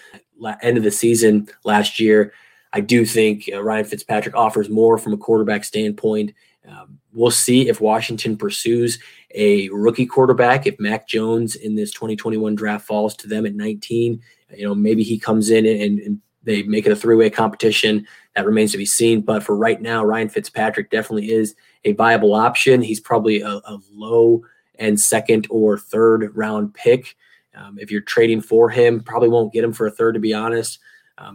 end 0.62 0.78
of 0.78 0.84
the 0.84 0.90
season 0.92 1.48
last 1.64 1.98
year, 1.98 2.32
I 2.72 2.80
do 2.80 3.04
think 3.04 3.48
uh, 3.52 3.62
Ryan 3.62 3.84
Fitzpatrick 3.84 4.36
offers 4.36 4.68
more 4.68 4.98
from 4.98 5.12
a 5.12 5.16
quarterback 5.16 5.64
standpoint. 5.64 6.34
Um, 6.68 6.97
we'll 7.12 7.30
see 7.30 7.68
if 7.68 7.80
Washington 7.80 8.36
pursues 8.36 8.98
a 9.34 9.68
rookie 9.70 10.06
quarterback. 10.06 10.66
If 10.66 10.78
Mac 10.78 11.08
Jones 11.08 11.56
in 11.56 11.74
this 11.74 11.92
2021 11.92 12.54
draft 12.54 12.86
falls 12.86 13.16
to 13.16 13.28
them 13.28 13.46
at 13.46 13.54
19, 13.54 14.20
you 14.56 14.64
know, 14.64 14.74
maybe 14.74 15.02
he 15.02 15.18
comes 15.18 15.50
in 15.50 15.66
and, 15.66 15.98
and 16.00 16.20
they 16.42 16.62
make 16.62 16.86
it 16.86 16.92
a 16.92 16.96
three 16.96 17.16
way 17.16 17.30
competition. 17.30 18.06
That 18.34 18.46
remains 18.46 18.72
to 18.72 18.78
be 18.78 18.86
seen. 18.86 19.20
But 19.20 19.42
for 19.42 19.56
right 19.56 19.80
now, 19.80 20.04
Ryan 20.04 20.28
Fitzpatrick 20.28 20.90
definitely 20.90 21.30
is 21.30 21.54
a 21.84 21.92
viable 21.92 22.34
option. 22.34 22.82
He's 22.82 23.00
probably 23.00 23.40
a, 23.40 23.48
a 23.48 23.78
low 23.92 24.42
and 24.78 24.98
second 24.98 25.46
or 25.50 25.76
third 25.76 26.30
round 26.36 26.72
pick. 26.74 27.16
Um, 27.54 27.78
if 27.78 27.90
you're 27.90 28.00
trading 28.02 28.40
for 28.40 28.70
him, 28.70 29.00
probably 29.00 29.28
won't 29.28 29.52
get 29.52 29.64
him 29.64 29.72
for 29.72 29.86
a 29.86 29.90
third, 29.90 30.14
to 30.14 30.20
be 30.20 30.32
honest 30.32 30.78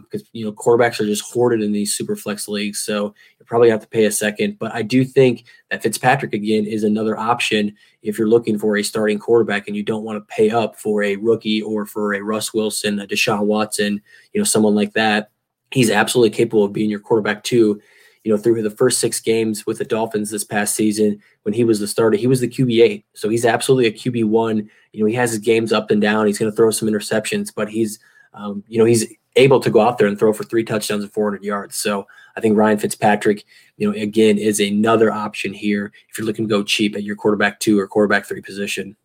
because 0.02 0.22
um, 0.22 0.28
you 0.32 0.44
know 0.44 0.52
quarterbacks 0.52 1.00
are 1.00 1.06
just 1.06 1.30
hoarded 1.30 1.62
in 1.62 1.72
these 1.72 1.94
super 1.94 2.16
flex 2.16 2.48
leagues. 2.48 2.80
So 2.80 3.14
you 3.38 3.46
probably 3.46 3.70
have 3.70 3.80
to 3.80 3.88
pay 3.88 4.04
a 4.06 4.10
second. 4.10 4.58
But 4.58 4.74
I 4.74 4.82
do 4.82 5.04
think 5.04 5.44
that 5.70 5.82
Fitzpatrick 5.82 6.32
again 6.32 6.64
is 6.64 6.84
another 6.84 7.18
option 7.18 7.74
if 8.02 8.18
you're 8.18 8.28
looking 8.28 8.58
for 8.58 8.76
a 8.76 8.82
starting 8.82 9.18
quarterback 9.18 9.66
and 9.66 9.76
you 9.76 9.82
don't 9.82 10.04
want 10.04 10.16
to 10.16 10.34
pay 10.34 10.50
up 10.50 10.76
for 10.76 11.02
a 11.02 11.16
rookie 11.16 11.62
or 11.62 11.86
for 11.86 12.14
a 12.14 12.22
Russ 12.22 12.54
Wilson, 12.54 13.00
a 13.00 13.06
Deshaun 13.06 13.46
Watson, 13.46 14.00
you 14.32 14.40
know, 14.40 14.44
someone 14.44 14.74
like 14.74 14.92
that. 14.94 15.30
He's 15.70 15.90
absolutely 15.90 16.30
capable 16.30 16.64
of 16.64 16.72
being 16.72 16.90
your 16.90 17.00
quarterback 17.00 17.42
too. 17.42 17.80
You 18.22 18.32
know, 18.32 18.38
through 18.38 18.62
the 18.62 18.70
first 18.70 19.00
six 19.00 19.20
games 19.20 19.66
with 19.66 19.76
the 19.76 19.84
Dolphins 19.84 20.30
this 20.30 20.44
past 20.44 20.74
season, 20.74 21.20
when 21.42 21.52
he 21.52 21.62
was 21.62 21.78
the 21.78 21.86
starter, 21.86 22.16
he 22.16 22.26
was 22.26 22.40
the 22.40 22.48
QB 22.48 22.82
eight. 22.82 23.04
So 23.12 23.28
he's 23.28 23.44
absolutely 23.44 23.86
a 23.86 23.92
QB 23.92 24.24
one. 24.24 24.70
You 24.92 25.00
know, 25.00 25.06
he 25.06 25.14
has 25.14 25.32
his 25.32 25.40
games 25.40 25.74
up 25.74 25.90
and 25.90 26.00
down. 26.00 26.26
He's 26.26 26.38
going 26.38 26.50
to 26.50 26.56
throw 26.56 26.70
some 26.70 26.88
interceptions, 26.88 27.52
but 27.54 27.68
he's, 27.68 27.98
um, 28.32 28.64
you 28.66 28.78
know, 28.78 28.86
he's 28.86 29.04
able 29.36 29.60
to 29.60 29.70
go 29.70 29.80
out 29.80 29.98
there 29.98 30.06
and 30.06 30.18
throw 30.18 30.32
for 30.32 30.44
three 30.44 30.64
touchdowns 30.64 31.02
and 31.02 31.12
400 31.12 31.42
yards. 31.42 31.76
So 31.76 32.06
I 32.36 32.40
think 32.40 32.56
Ryan 32.56 32.78
Fitzpatrick, 32.78 33.44
you 33.76 33.90
know, 33.90 33.98
again, 33.98 34.38
is 34.38 34.60
another 34.60 35.12
option 35.12 35.52
here 35.52 35.92
if 36.08 36.18
you're 36.18 36.26
looking 36.26 36.46
to 36.46 36.48
go 36.48 36.62
cheap 36.62 36.94
at 36.94 37.02
your 37.02 37.16
quarterback 37.16 37.60
two 37.60 37.78
or 37.78 37.86
quarterback 37.86 38.26
three 38.26 38.40
position. 38.40 38.96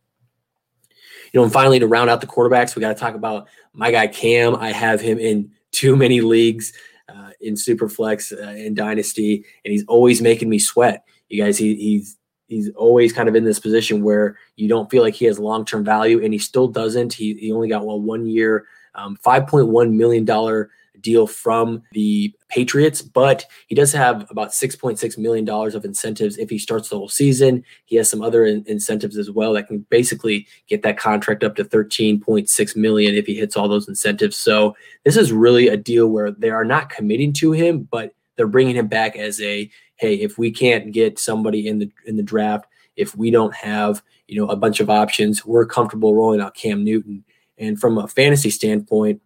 You 1.32 1.40
know, 1.40 1.44
and 1.44 1.54
finally, 1.54 1.80
to 1.80 1.88
round 1.88 2.10
out 2.10 2.22
the 2.22 2.28
quarterbacks, 2.28 2.76
we 2.76 2.80
got 2.80 2.90
to 2.90 3.00
talk 3.00 3.14
about 3.14 3.48
my 3.74 3.92
guy 3.92 4.08
Cam. 4.08 4.56
I 4.56 4.72
have 4.72 5.00
him 5.00 5.20
in 5.20 5.52
too 5.72 5.96
many 5.96 6.22
leagues 6.22 6.74
uh, 7.08 7.32
in 7.40 7.54
Superflex 7.54 8.34
uh, 8.34 8.52
in 8.52 8.74
Dynasty, 8.74 9.46
and 9.64 9.72
he's 9.72 9.86
always 9.86 10.22
making 10.22 10.50
me 10.50 10.58
sweat. 10.58 11.04
You 11.30 11.44
guys, 11.44 11.58
he, 11.58 11.76
he's 11.76 12.18
he's 12.48 12.72
always 12.72 13.14
kind 13.14 13.30
of 13.30 13.36
in 13.36 13.46
this 13.46 13.60
position 13.60 14.04
where 14.04 14.40
you 14.56 14.68
don't 14.68 14.90
feel 14.90 15.04
like 15.04 15.14
he 15.14 15.26
has 15.26 15.38
long 15.38 15.66
term 15.66 15.86
value, 15.86 16.24
and 16.24 16.34
he 16.34 16.40
still 16.40 16.68
doesn't. 16.68 17.14
He, 17.14 17.36
he 17.36 17.52
only 17.52 17.70
got 17.70 17.86
well 17.86 18.02
one 18.02 18.26
year 18.26 18.66
um, 18.96 19.18
$5.1 19.24 19.94
million 19.94 20.68
deal 21.02 21.28
from 21.28 21.82
the 21.92 22.34
Patriots, 22.50 23.02
but 23.02 23.46
he 23.68 23.76
does 23.76 23.94
have 23.94 24.30
about 24.30 24.50
$6.6 24.50 25.18
million 25.18 25.50
of 25.50 25.86
incentives 25.86 26.38
if 26.38 26.50
he 26.50 26.58
starts 26.58 26.90
the 26.90 26.98
whole 26.98 27.10
season. 27.10 27.64
He 27.86 27.96
has 27.96 28.10
some 28.10 28.22
other 28.22 28.46
in- 28.46 28.66
incentives 28.68 29.18
as 29.18 29.32
well 29.32 29.54
that 29.54 29.68
can 29.68 29.86
basically 29.90 30.48
get 30.68 30.82
that 30.84 30.98
contract 30.98 31.44
up 31.44 31.56
to 31.56 31.64
13.6 31.64 32.76
million 32.76 33.16
if 33.16 33.26
he 33.26 33.36
hits 33.36 33.56
all 33.56 33.68
those 33.68 33.88
incentives. 33.88 34.38
So 34.38 34.76
this 35.04 35.18
is 35.18 35.32
really 35.32 35.68
a 35.68 35.78
deal 35.78 36.08
where 36.08 36.32
they 36.32 36.50
are 36.50 36.66
not 36.66 36.90
committing 36.90 37.34
to 37.34 37.52
him, 37.52 37.88
but 37.90 38.14
they're 38.36 38.48
bringing 38.48 38.76
him 38.76 38.88
back 38.88 39.16
as 39.16 39.42
a 39.42 39.70
hey, 39.98 40.16
if 40.16 40.38
we 40.38 40.50
can't 40.50 40.94
get 40.94 41.20
somebody 41.20 41.68
in 41.68 41.80
the 41.80 41.92
in 42.06 42.16
the 42.16 42.24
draft, 42.24 42.66
if 42.96 43.16
we 43.16 43.32
don't 43.32 43.54
have 43.54 44.02
you 44.28 44.40
know 44.40 44.48
a 44.48 44.56
bunch 44.56 44.80
of 44.80 44.90
options, 44.90 45.46
we're 45.46 45.66
comfortable 45.66 46.16
rolling 46.16 46.40
out 46.40 46.56
Cam 46.56 46.84
Newton. 46.84 47.26
And 47.60 47.80
from 47.80 47.98
a 47.98 48.08
fantasy 48.08 48.50
standpoint, 48.50 49.22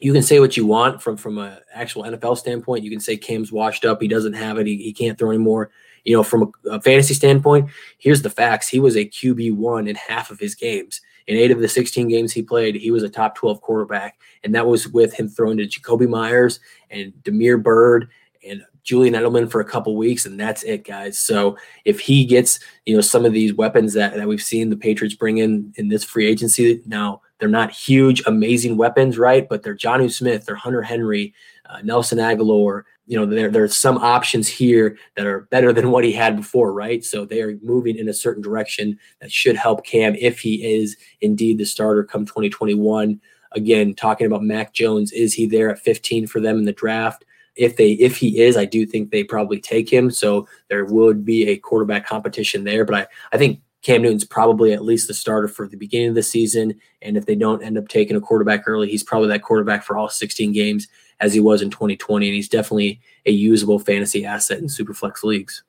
you 0.00 0.12
can 0.12 0.22
say 0.22 0.38
what 0.38 0.56
you 0.56 0.64
want 0.64 1.02
from 1.02 1.16
from 1.16 1.38
an 1.38 1.58
actual 1.74 2.04
NFL 2.04 2.38
standpoint. 2.38 2.84
You 2.84 2.90
can 2.90 3.00
say 3.00 3.16
Cam's 3.16 3.50
washed 3.50 3.84
up. 3.84 4.00
He 4.00 4.08
doesn't 4.08 4.34
have 4.34 4.58
it. 4.58 4.66
He, 4.66 4.76
he 4.76 4.92
can't 4.92 5.18
throw 5.18 5.30
anymore. 5.30 5.70
You 6.04 6.16
know, 6.16 6.22
from 6.22 6.52
a, 6.64 6.70
a 6.70 6.80
fantasy 6.80 7.14
standpoint, 7.14 7.70
here's 7.98 8.22
the 8.22 8.30
facts. 8.30 8.68
He 8.68 8.78
was 8.78 8.96
a 8.96 9.04
QB 9.04 9.56
one 9.56 9.88
in 9.88 9.96
half 9.96 10.30
of 10.30 10.38
his 10.38 10.54
games. 10.54 11.00
In 11.26 11.36
eight 11.36 11.50
of 11.50 11.58
the 11.58 11.68
16 11.68 12.08
games 12.08 12.32
he 12.32 12.42
played, 12.42 12.76
he 12.76 12.90
was 12.90 13.02
a 13.02 13.08
top 13.08 13.34
12 13.34 13.60
quarterback, 13.60 14.18
and 14.44 14.54
that 14.54 14.66
was 14.66 14.88
with 14.88 15.12
him 15.12 15.28
throwing 15.28 15.58
to 15.58 15.66
Jakobi 15.66 16.08
Meyers 16.08 16.60
and 16.90 17.12
Damiere 17.22 17.58
Byrd 17.58 18.08
and 18.48 18.62
Julian 18.82 19.12
Edelman 19.12 19.50
for 19.50 19.60
a 19.60 19.64
couple 19.64 19.94
weeks, 19.96 20.24
and 20.24 20.40
that's 20.40 20.62
it, 20.62 20.84
guys. 20.84 21.18
So 21.18 21.58
if 21.84 22.00
he 22.00 22.24
gets, 22.24 22.60
you 22.86 22.94
know, 22.94 23.02
some 23.02 23.26
of 23.26 23.34
these 23.34 23.52
weapons 23.52 23.92
that, 23.92 24.14
that 24.14 24.26
we've 24.26 24.42
seen 24.42 24.70
the 24.70 24.76
Patriots 24.78 25.14
bring 25.14 25.36
in 25.36 25.74
in 25.76 25.88
this 25.88 26.04
free 26.04 26.26
agency, 26.26 26.80
now 26.86 27.20
they're 27.38 27.48
not 27.48 27.70
huge, 27.70 28.22
amazing 28.26 28.76
weapons, 28.76 29.18
right? 29.18 29.48
But 29.48 29.62
they're 29.62 29.76
Jonnu 29.76 30.12
Smith, 30.12 30.46
they're 30.46 30.56
Hunter 30.56 30.82
Henry, 30.82 31.34
uh, 31.66 31.80
Nelson 31.82 32.18
Agholor. 32.18 32.82
You 33.06 33.18
know, 33.18 33.26
there 33.26 33.50
there's 33.50 33.78
some 33.78 33.98
options 33.98 34.48
here 34.48 34.98
that 35.16 35.26
are 35.26 35.42
better 35.50 35.72
than 35.72 35.90
what 35.90 36.04
he 36.04 36.12
had 36.12 36.36
before, 36.36 36.72
right? 36.72 37.04
So 37.04 37.24
they 37.24 37.40
are 37.40 37.58
moving 37.62 37.96
in 37.96 38.08
a 38.08 38.14
certain 38.14 38.42
direction 38.42 38.98
that 39.20 39.32
should 39.32 39.56
help 39.56 39.84
Cam 39.84 40.14
if 40.16 40.40
he 40.40 40.76
is 40.76 40.96
indeed 41.20 41.58
the 41.58 41.64
starter 41.64 42.04
come 42.04 42.26
2021. 42.26 43.20
Again, 43.52 43.94
talking 43.94 44.26
about 44.26 44.42
Mac 44.42 44.74
Jones, 44.74 45.10
is 45.12 45.32
he 45.32 45.46
there 45.46 45.70
at 45.70 45.78
15 45.78 46.26
for 46.26 46.38
them 46.38 46.58
in 46.58 46.64
the 46.64 46.72
draft? 46.72 47.24
if 47.58 47.76
they 47.76 47.92
if 47.92 48.16
he 48.16 48.40
is, 48.40 48.56
I 48.56 48.64
do 48.64 48.86
think 48.86 49.10
they 49.10 49.24
probably 49.24 49.60
take 49.60 49.92
him. 49.92 50.10
So 50.10 50.48
there 50.68 50.84
would 50.84 51.24
be 51.24 51.48
a 51.48 51.56
quarterback 51.56 52.06
competition 52.06 52.64
there. 52.64 52.84
But 52.84 52.94
I, 52.94 53.06
I 53.32 53.36
think 53.36 53.60
Cam 53.82 54.02
Newton's 54.02 54.24
probably 54.24 54.72
at 54.72 54.84
least 54.84 55.08
the 55.08 55.14
starter 55.14 55.48
for 55.48 55.68
the 55.68 55.76
beginning 55.76 56.08
of 56.08 56.14
the 56.14 56.22
season. 56.22 56.74
And 57.00 57.16
if 57.16 57.26
they 57.26 57.34
don't 57.36 57.62
end 57.62 57.78
up 57.78 57.88
taking 57.88 58.16
a 58.16 58.20
quarterback 58.20 58.64
early, 58.66 58.90
he's 58.90 59.04
probably 59.04 59.28
that 59.28 59.42
quarterback 59.42 59.84
for 59.84 59.96
all 59.96 60.08
16 60.08 60.52
games 60.52 60.88
as 61.20 61.32
he 61.32 61.40
was 61.40 61.62
in 61.62 61.70
2020. 61.70 62.26
And 62.26 62.34
he's 62.34 62.48
definitely 62.48 63.00
a 63.26 63.30
usable 63.30 63.78
fantasy 63.78 64.24
asset 64.24 64.58
in 64.58 64.66
superflex 64.66 65.22
leagues. 65.22 65.62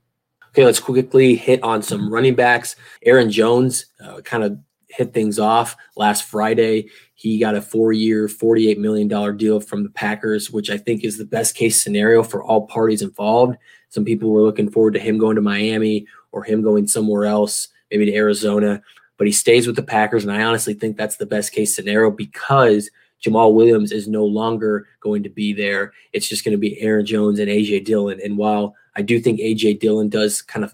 Okay, 0.49 0.65
let's 0.65 0.79
quickly 0.79 1.35
hit 1.35 1.61
on 1.61 1.83
some 1.83 2.11
running 2.11 2.33
backs. 2.33 2.75
Aaron 3.03 3.29
Jones 3.29 3.85
uh, 4.03 4.21
kind 4.21 4.43
of 4.43 4.57
hit 4.89 5.13
things 5.13 5.37
off 5.37 5.77
last 5.95 6.23
Friday. 6.23 6.89
He 7.13 7.37
got 7.37 7.55
a 7.55 7.61
four 7.61 7.93
year, 7.93 8.27
$48 8.27 8.77
million 8.77 9.37
deal 9.37 9.59
from 9.59 9.83
the 9.83 9.89
Packers, 9.89 10.49
which 10.49 10.71
I 10.71 10.77
think 10.77 11.03
is 11.03 11.17
the 11.17 11.25
best 11.25 11.55
case 11.55 11.81
scenario 11.81 12.23
for 12.23 12.43
all 12.43 12.65
parties 12.65 13.03
involved. 13.03 13.57
Some 13.89 14.05
people 14.05 14.31
were 14.31 14.41
looking 14.41 14.71
forward 14.71 14.93
to 14.95 14.99
him 14.99 15.17
going 15.17 15.35
to 15.35 15.41
Miami 15.41 16.07
or 16.31 16.43
him 16.43 16.61
going 16.61 16.87
somewhere 16.87 17.25
else, 17.25 17.67
maybe 17.91 18.05
to 18.05 18.15
Arizona, 18.15 18.81
but 19.17 19.27
he 19.27 19.33
stays 19.33 19.67
with 19.67 19.75
the 19.75 19.83
Packers. 19.83 20.23
And 20.23 20.31
I 20.31 20.43
honestly 20.43 20.73
think 20.73 20.97
that's 20.97 21.17
the 21.17 21.25
best 21.25 21.51
case 21.51 21.75
scenario 21.75 22.11
because 22.11 22.89
Jamaal 23.23 23.53
Williams 23.53 23.91
is 23.91 24.07
no 24.07 24.25
longer 24.25 24.87
going 25.01 25.23
to 25.23 25.29
be 25.29 25.53
there. 25.53 25.93
It's 26.13 26.27
just 26.27 26.45
going 26.45 26.53
to 26.53 26.57
be 26.57 26.79
Aaron 26.79 27.05
Jones 27.05 27.39
and 27.39 27.49
AJ 27.49 27.85
Dillon. 27.85 28.19
And 28.23 28.37
while 28.37 28.75
I 28.95 29.01
do 29.01 29.19
think 29.19 29.39
AJ 29.39 29.79
Dillon 29.79 30.09
does 30.09 30.41
kind 30.41 30.63
of 30.63 30.73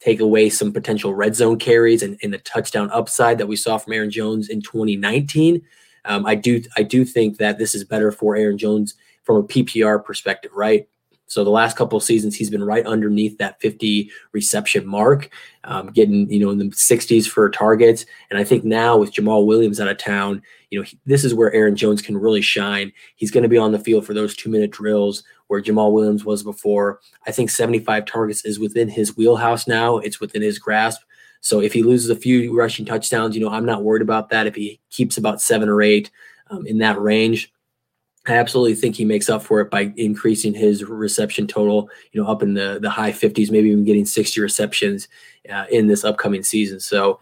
take 0.00 0.20
away 0.20 0.50
some 0.50 0.72
potential 0.72 1.14
red 1.14 1.34
zone 1.34 1.58
carries 1.58 2.02
and, 2.02 2.18
and 2.22 2.32
the 2.32 2.38
touchdown 2.38 2.90
upside 2.92 3.38
that 3.38 3.48
we 3.48 3.56
saw 3.56 3.78
from 3.78 3.92
Aaron 3.92 4.10
Jones 4.10 4.48
in 4.48 4.60
2019. 4.60 5.62
Um, 6.04 6.26
I 6.26 6.34
do 6.34 6.62
I 6.76 6.82
do 6.82 7.04
think 7.04 7.38
that 7.38 7.58
this 7.58 7.74
is 7.74 7.82
better 7.82 8.12
for 8.12 8.36
Aaron 8.36 8.58
Jones 8.58 8.94
from 9.24 9.36
a 9.36 9.42
PPR 9.42 10.04
perspective, 10.04 10.52
right? 10.54 10.88
So 11.26 11.42
the 11.42 11.50
last 11.50 11.76
couple 11.76 11.96
of 11.96 12.04
seasons, 12.04 12.36
he's 12.36 12.50
been 12.50 12.64
right 12.64 12.86
underneath 12.86 13.36
that 13.38 13.60
50 13.60 14.10
reception 14.32 14.86
mark, 14.86 15.30
um, 15.64 15.88
getting 15.88 16.30
you 16.30 16.40
know 16.40 16.50
in 16.50 16.58
the 16.58 16.66
60s 16.66 17.26
for 17.26 17.50
targets. 17.50 18.06
And 18.30 18.38
I 18.38 18.44
think 18.44 18.64
now 18.64 18.96
with 18.96 19.12
Jamaal 19.12 19.46
Williams 19.46 19.80
out 19.80 19.88
of 19.88 19.98
town, 19.98 20.42
you 20.70 20.78
know 20.78 20.84
he, 20.84 20.98
this 21.04 21.24
is 21.24 21.34
where 21.34 21.52
Aaron 21.52 21.76
Jones 21.76 22.00
can 22.00 22.16
really 22.16 22.42
shine. 22.42 22.92
He's 23.16 23.30
going 23.30 23.42
to 23.42 23.48
be 23.48 23.58
on 23.58 23.72
the 23.72 23.78
field 23.78 24.06
for 24.06 24.14
those 24.14 24.36
two 24.36 24.50
minute 24.50 24.70
drills 24.70 25.24
where 25.48 25.62
Jamaal 25.62 25.92
Williams 25.92 26.24
was 26.24 26.42
before. 26.42 27.00
I 27.26 27.32
think 27.32 27.50
75 27.50 28.04
targets 28.04 28.44
is 28.44 28.58
within 28.58 28.88
his 28.88 29.16
wheelhouse 29.16 29.66
now. 29.66 29.98
It's 29.98 30.20
within 30.20 30.42
his 30.42 30.58
grasp. 30.58 31.02
So 31.40 31.60
if 31.60 31.72
he 31.72 31.82
loses 31.82 32.10
a 32.10 32.16
few 32.16 32.56
rushing 32.56 32.84
touchdowns, 32.84 33.36
you 33.36 33.44
know 33.44 33.50
I'm 33.50 33.66
not 33.66 33.82
worried 33.82 34.02
about 34.02 34.30
that. 34.30 34.46
If 34.46 34.54
he 34.54 34.80
keeps 34.90 35.18
about 35.18 35.40
seven 35.40 35.68
or 35.68 35.82
eight 35.82 36.10
um, 36.50 36.66
in 36.66 36.78
that 36.78 37.00
range 37.00 37.52
I 38.28 38.32
absolutely 38.32 38.74
think 38.74 38.96
he 38.96 39.04
makes 39.04 39.28
up 39.28 39.42
for 39.42 39.60
it 39.60 39.70
by 39.70 39.92
increasing 39.96 40.52
his 40.52 40.84
reception 40.84 41.46
total, 41.46 41.88
you 42.12 42.20
know, 42.20 42.28
up 42.28 42.42
in 42.42 42.54
the 42.54 42.78
the 42.80 42.90
high 42.90 43.12
50s, 43.12 43.50
maybe 43.50 43.70
even 43.70 43.84
getting 43.84 44.04
60 44.04 44.40
receptions 44.40 45.08
uh, 45.52 45.66
in 45.70 45.86
this 45.86 46.04
upcoming 46.04 46.42
season. 46.42 46.80
So 46.80 47.20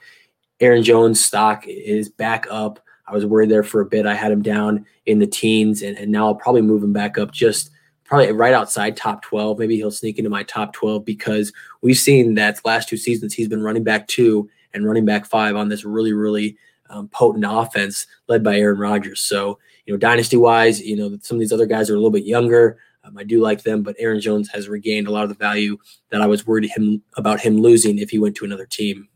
Aaron 0.61 0.83
Jones 0.83 1.25
stock 1.25 1.65
is 1.67 2.09
back 2.09 2.47
up. 2.51 2.81
I 3.07 3.13
was 3.13 3.27
worried 3.27 3.51
there 3.51 3.63
for 3.63 3.83
a 3.83 3.87
bit. 3.87 4.07
I 4.07 4.15
had 4.15 4.33
him 4.33 4.41
down 4.41 4.87
in 5.05 5.19
the 5.19 5.27
teens, 5.27 5.83
and, 5.83 5.97
and 5.99 6.11
now 6.11 6.27
I'll 6.27 6.35
probably 6.35 6.63
move 6.63 6.83
him 6.83 6.95
back 6.95 7.19
up 7.19 7.33
just 7.33 7.71
probably 8.05 8.33
right 8.33 8.55
outside 8.55 8.97
top 8.97 9.23
12. 9.23 9.59
Maybe 9.59 9.77
he'll 9.77 9.91
sneak 9.91 10.19
into 10.19 10.31
my 10.31 10.43
top 10.45 10.73
12 10.73 11.05
because 11.05 11.53
we've 11.83 11.99
seen 11.99 12.35
that 12.35 12.65
last 12.65 12.89
two 12.89 12.97
seasons 12.97 13.35
he's 13.35 13.49
been 13.49 13.63
running 13.63 13.85
back 13.85 14.07
two 14.09 14.49
and 14.73 14.87
running 14.87 15.05
back 15.05 15.27
five 15.27 15.57
on 15.57 15.69
this 15.69 15.85
really, 15.85 16.13
really 16.13 16.57
um, 16.91 17.09
potent 17.09 17.45
offense 17.47 18.07
led 18.29 18.43
by 18.43 18.57
Aaron 18.57 18.79
Rodgers. 18.79 19.21
So 19.21 19.59
you 19.87 19.93
know, 19.93 19.99
dynasty 19.99 20.37
wise, 20.37 20.81
you 20.81 20.97
know, 20.97 21.17
some 21.23 21.37
of 21.37 21.41
these 21.41 21.53
other 21.53 21.67
guys 21.67 21.91
are 21.91 21.95
a 21.95 21.97
little 21.97 22.11
bit 22.11 22.25
younger. 22.25 22.79
Um, 23.05 23.19
I 23.19 23.25
do 23.25 23.41
like 23.41 23.62
them, 23.62 23.83
but 23.83 23.97
Aaron 23.99 24.21
Jones 24.21 24.49
has 24.50 24.69
regained 24.69 25.07
a 25.07 25.11
lot 25.11 25.25
of 25.25 25.29
the 25.29 25.35
value 25.35 25.76
that 26.11 26.23
I 26.23 26.26
was 26.26 26.47
worried 26.47 26.71
him 26.71 27.03
about 27.17 27.41
him 27.41 27.59
losing 27.59 27.99
if 27.99 28.11
he 28.11 28.19
went 28.19 28.35
to 28.37 28.45
another 28.45 28.67
team. 28.67 29.09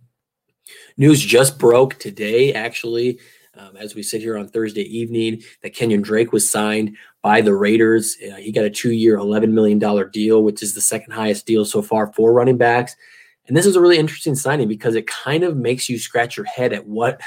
News 0.96 1.20
just 1.20 1.58
broke 1.58 1.98
today, 1.98 2.52
actually, 2.52 3.18
um, 3.56 3.76
as 3.76 3.94
we 3.94 4.02
sit 4.02 4.20
here 4.20 4.36
on 4.36 4.48
Thursday 4.48 4.82
evening, 4.82 5.42
that 5.62 5.74
Kenyon 5.74 6.02
Drake 6.02 6.32
was 6.32 6.48
signed 6.48 6.96
by 7.22 7.40
the 7.40 7.54
Raiders. 7.54 8.16
Uh, 8.22 8.36
he 8.36 8.52
got 8.52 8.64
a 8.64 8.70
two-year, 8.70 9.16
$11 9.18 9.50
million 9.50 9.78
deal, 10.10 10.42
which 10.42 10.62
is 10.62 10.74
the 10.74 10.80
second 10.80 11.12
highest 11.12 11.46
deal 11.46 11.64
so 11.64 11.80
far 11.80 12.12
for 12.12 12.32
running 12.32 12.58
backs. 12.58 12.94
And 13.46 13.56
this 13.56 13.66
is 13.66 13.74
a 13.74 13.80
really 13.80 13.98
interesting 13.98 14.34
signing 14.34 14.68
because 14.68 14.94
it 14.94 15.06
kind 15.06 15.42
of 15.42 15.56
makes 15.56 15.88
you 15.88 15.98
scratch 15.98 16.36
your 16.36 16.46
head 16.46 16.72
at 16.72 16.86
what 16.86 17.20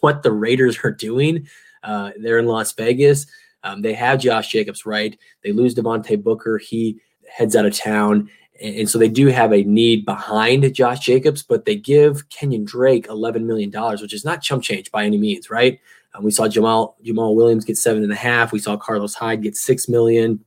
what 0.00 0.22
the 0.22 0.32
Raiders 0.32 0.78
are 0.84 0.90
doing 0.90 1.46
uh, 1.82 2.12
they're 2.18 2.38
in 2.38 2.46
Las 2.46 2.72
Vegas. 2.72 3.26
Um, 3.62 3.82
they 3.82 3.94
have 3.94 4.20
Josh 4.20 4.48
Jacobs, 4.48 4.86
right? 4.86 5.18
They 5.42 5.52
lose 5.52 5.74
Devontae 5.74 6.22
Booker. 6.22 6.58
He 6.58 7.00
heads 7.28 7.56
out 7.56 7.66
of 7.66 7.76
town. 7.76 8.30
And, 8.60 8.76
and 8.76 8.90
so 8.90 8.98
they 8.98 9.08
do 9.08 9.26
have 9.26 9.52
a 9.52 9.64
need 9.64 10.04
behind 10.04 10.72
Josh 10.74 11.00
Jacobs, 11.00 11.42
but 11.42 11.64
they 11.64 11.76
give 11.76 12.28
Kenyon 12.28 12.64
Drake 12.64 13.08
$11 13.08 13.44
million, 13.44 13.70
which 14.00 14.14
is 14.14 14.24
not 14.24 14.42
chump 14.42 14.62
change 14.62 14.90
by 14.90 15.04
any 15.04 15.18
means, 15.18 15.50
right? 15.50 15.80
Um, 16.14 16.24
we 16.24 16.30
saw 16.30 16.48
Jamal, 16.48 16.96
Jamaal 17.04 17.34
Williams 17.34 17.64
get 17.64 17.76
seven 17.76 18.02
and 18.02 18.12
a 18.12 18.16
half. 18.16 18.52
We 18.52 18.58
saw 18.58 18.76
Carlos 18.76 19.14
Hyde 19.14 19.42
get 19.42 19.56
six 19.56 19.88
million. 19.88 20.44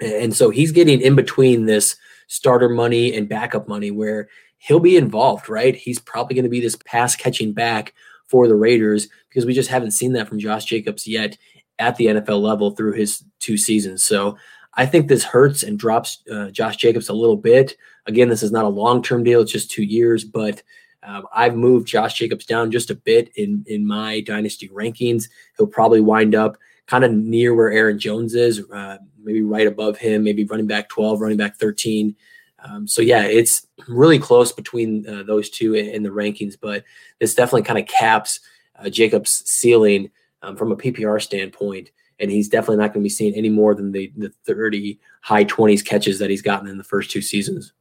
And 0.00 0.34
so 0.34 0.50
he's 0.50 0.72
getting 0.72 1.00
in 1.00 1.16
between 1.16 1.66
this 1.66 1.96
starter 2.28 2.68
money 2.68 3.14
and 3.14 3.28
backup 3.28 3.66
money 3.68 3.90
where 3.90 4.28
he'll 4.58 4.80
be 4.80 4.96
involved, 4.96 5.48
right? 5.48 5.74
He's 5.74 5.98
probably 5.98 6.34
going 6.34 6.44
to 6.44 6.50
be 6.50 6.60
this 6.60 6.76
pass 6.76 7.16
catching 7.16 7.52
back 7.52 7.94
for 8.28 8.46
the 8.46 8.54
Raiders 8.54 9.08
because 9.28 9.46
we 9.46 9.54
just 9.54 9.70
haven't 9.70 9.90
seen 9.90 10.12
that 10.12 10.28
from 10.28 10.38
Josh 10.38 10.64
Jacobs 10.64 11.06
yet 11.06 11.36
at 11.78 11.96
the 11.96 12.06
NFL 12.06 12.40
level 12.40 12.70
through 12.70 12.92
his 12.92 13.24
two 13.40 13.56
seasons. 13.56 14.04
So 14.04 14.36
I 14.74 14.86
think 14.86 15.08
this 15.08 15.24
hurts 15.24 15.62
and 15.62 15.78
drops 15.78 16.22
uh, 16.30 16.50
Josh 16.50 16.76
Jacobs 16.76 17.08
a 17.08 17.14
little 17.14 17.36
bit. 17.36 17.76
Again, 18.06 18.28
this 18.28 18.42
is 18.42 18.52
not 18.52 18.64
a 18.64 18.68
long 18.68 19.02
term 19.02 19.24
deal, 19.24 19.40
it's 19.40 19.52
just 19.52 19.70
two 19.70 19.82
years, 19.82 20.24
but 20.24 20.62
um, 21.02 21.26
I've 21.34 21.56
moved 21.56 21.88
Josh 21.88 22.14
Jacobs 22.14 22.44
down 22.44 22.70
just 22.70 22.90
a 22.90 22.94
bit 22.94 23.30
in, 23.36 23.64
in 23.66 23.86
my 23.86 24.20
dynasty 24.20 24.68
rankings. 24.68 25.24
He'll 25.56 25.66
probably 25.66 26.00
wind 26.00 26.34
up 26.34 26.56
kind 26.86 27.04
of 27.04 27.12
near 27.12 27.54
where 27.54 27.70
Aaron 27.70 27.98
Jones 27.98 28.34
is, 28.34 28.62
uh, 28.70 28.98
maybe 29.22 29.42
right 29.42 29.66
above 29.66 29.98
him, 29.98 30.24
maybe 30.24 30.44
running 30.44 30.66
back 30.66 30.88
12, 30.88 31.20
running 31.20 31.36
back 31.36 31.56
13. 31.56 32.16
Um, 32.64 32.86
so 32.88 33.02
yeah, 33.02 33.22
it's 33.22 33.66
really 33.86 34.18
close 34.18 34.52
between 34.52 35.08
uh, 35.08 35.22
those 35.22 35.48
two 35.48 35.74
in, 35.74 35.86
in, 35.86 36.02
the 36.02 36.08
rankings, 36.08 36.56
but 36.60 36.84
this 37.20 37.34
definitely 37.34 37.62
kind 37.62 37.78
of 37.78 37.86
caps 37.86 38.40
uh, 38.78 38.88
Jacob's 38.88 39.48
ceiling 39.48 40.10
um, 40.42 40.56
from 40.56 40.72
a 40.72 40.76
PPR 40.76 41.22
standpoint, 41.22 41.90
and 42.18 42.30
he's 42.30 42.48
definitely 42.48 42.78
not 42.78 42.92
going 42.92 43.02
to 43.02 43.06
be 43.06 43.08
seeing 43.08 43.34
any 43.34 43.48
more 43.48 43.74
than 43.74 43.92
the 43.92 44.12
the 44.16 44.32
30 44.44 44.98
high 45.20 45.44
20s 45.44 45.84
catches 45.84 46.18
that 46.18 46.30
he's 46.30 46.42
gotten 46.42 46.68
in 46.68 46.78
the 46.78 46.84
first 46.84 47.10
two 47.10 47.22
seasons. 47.22 47.72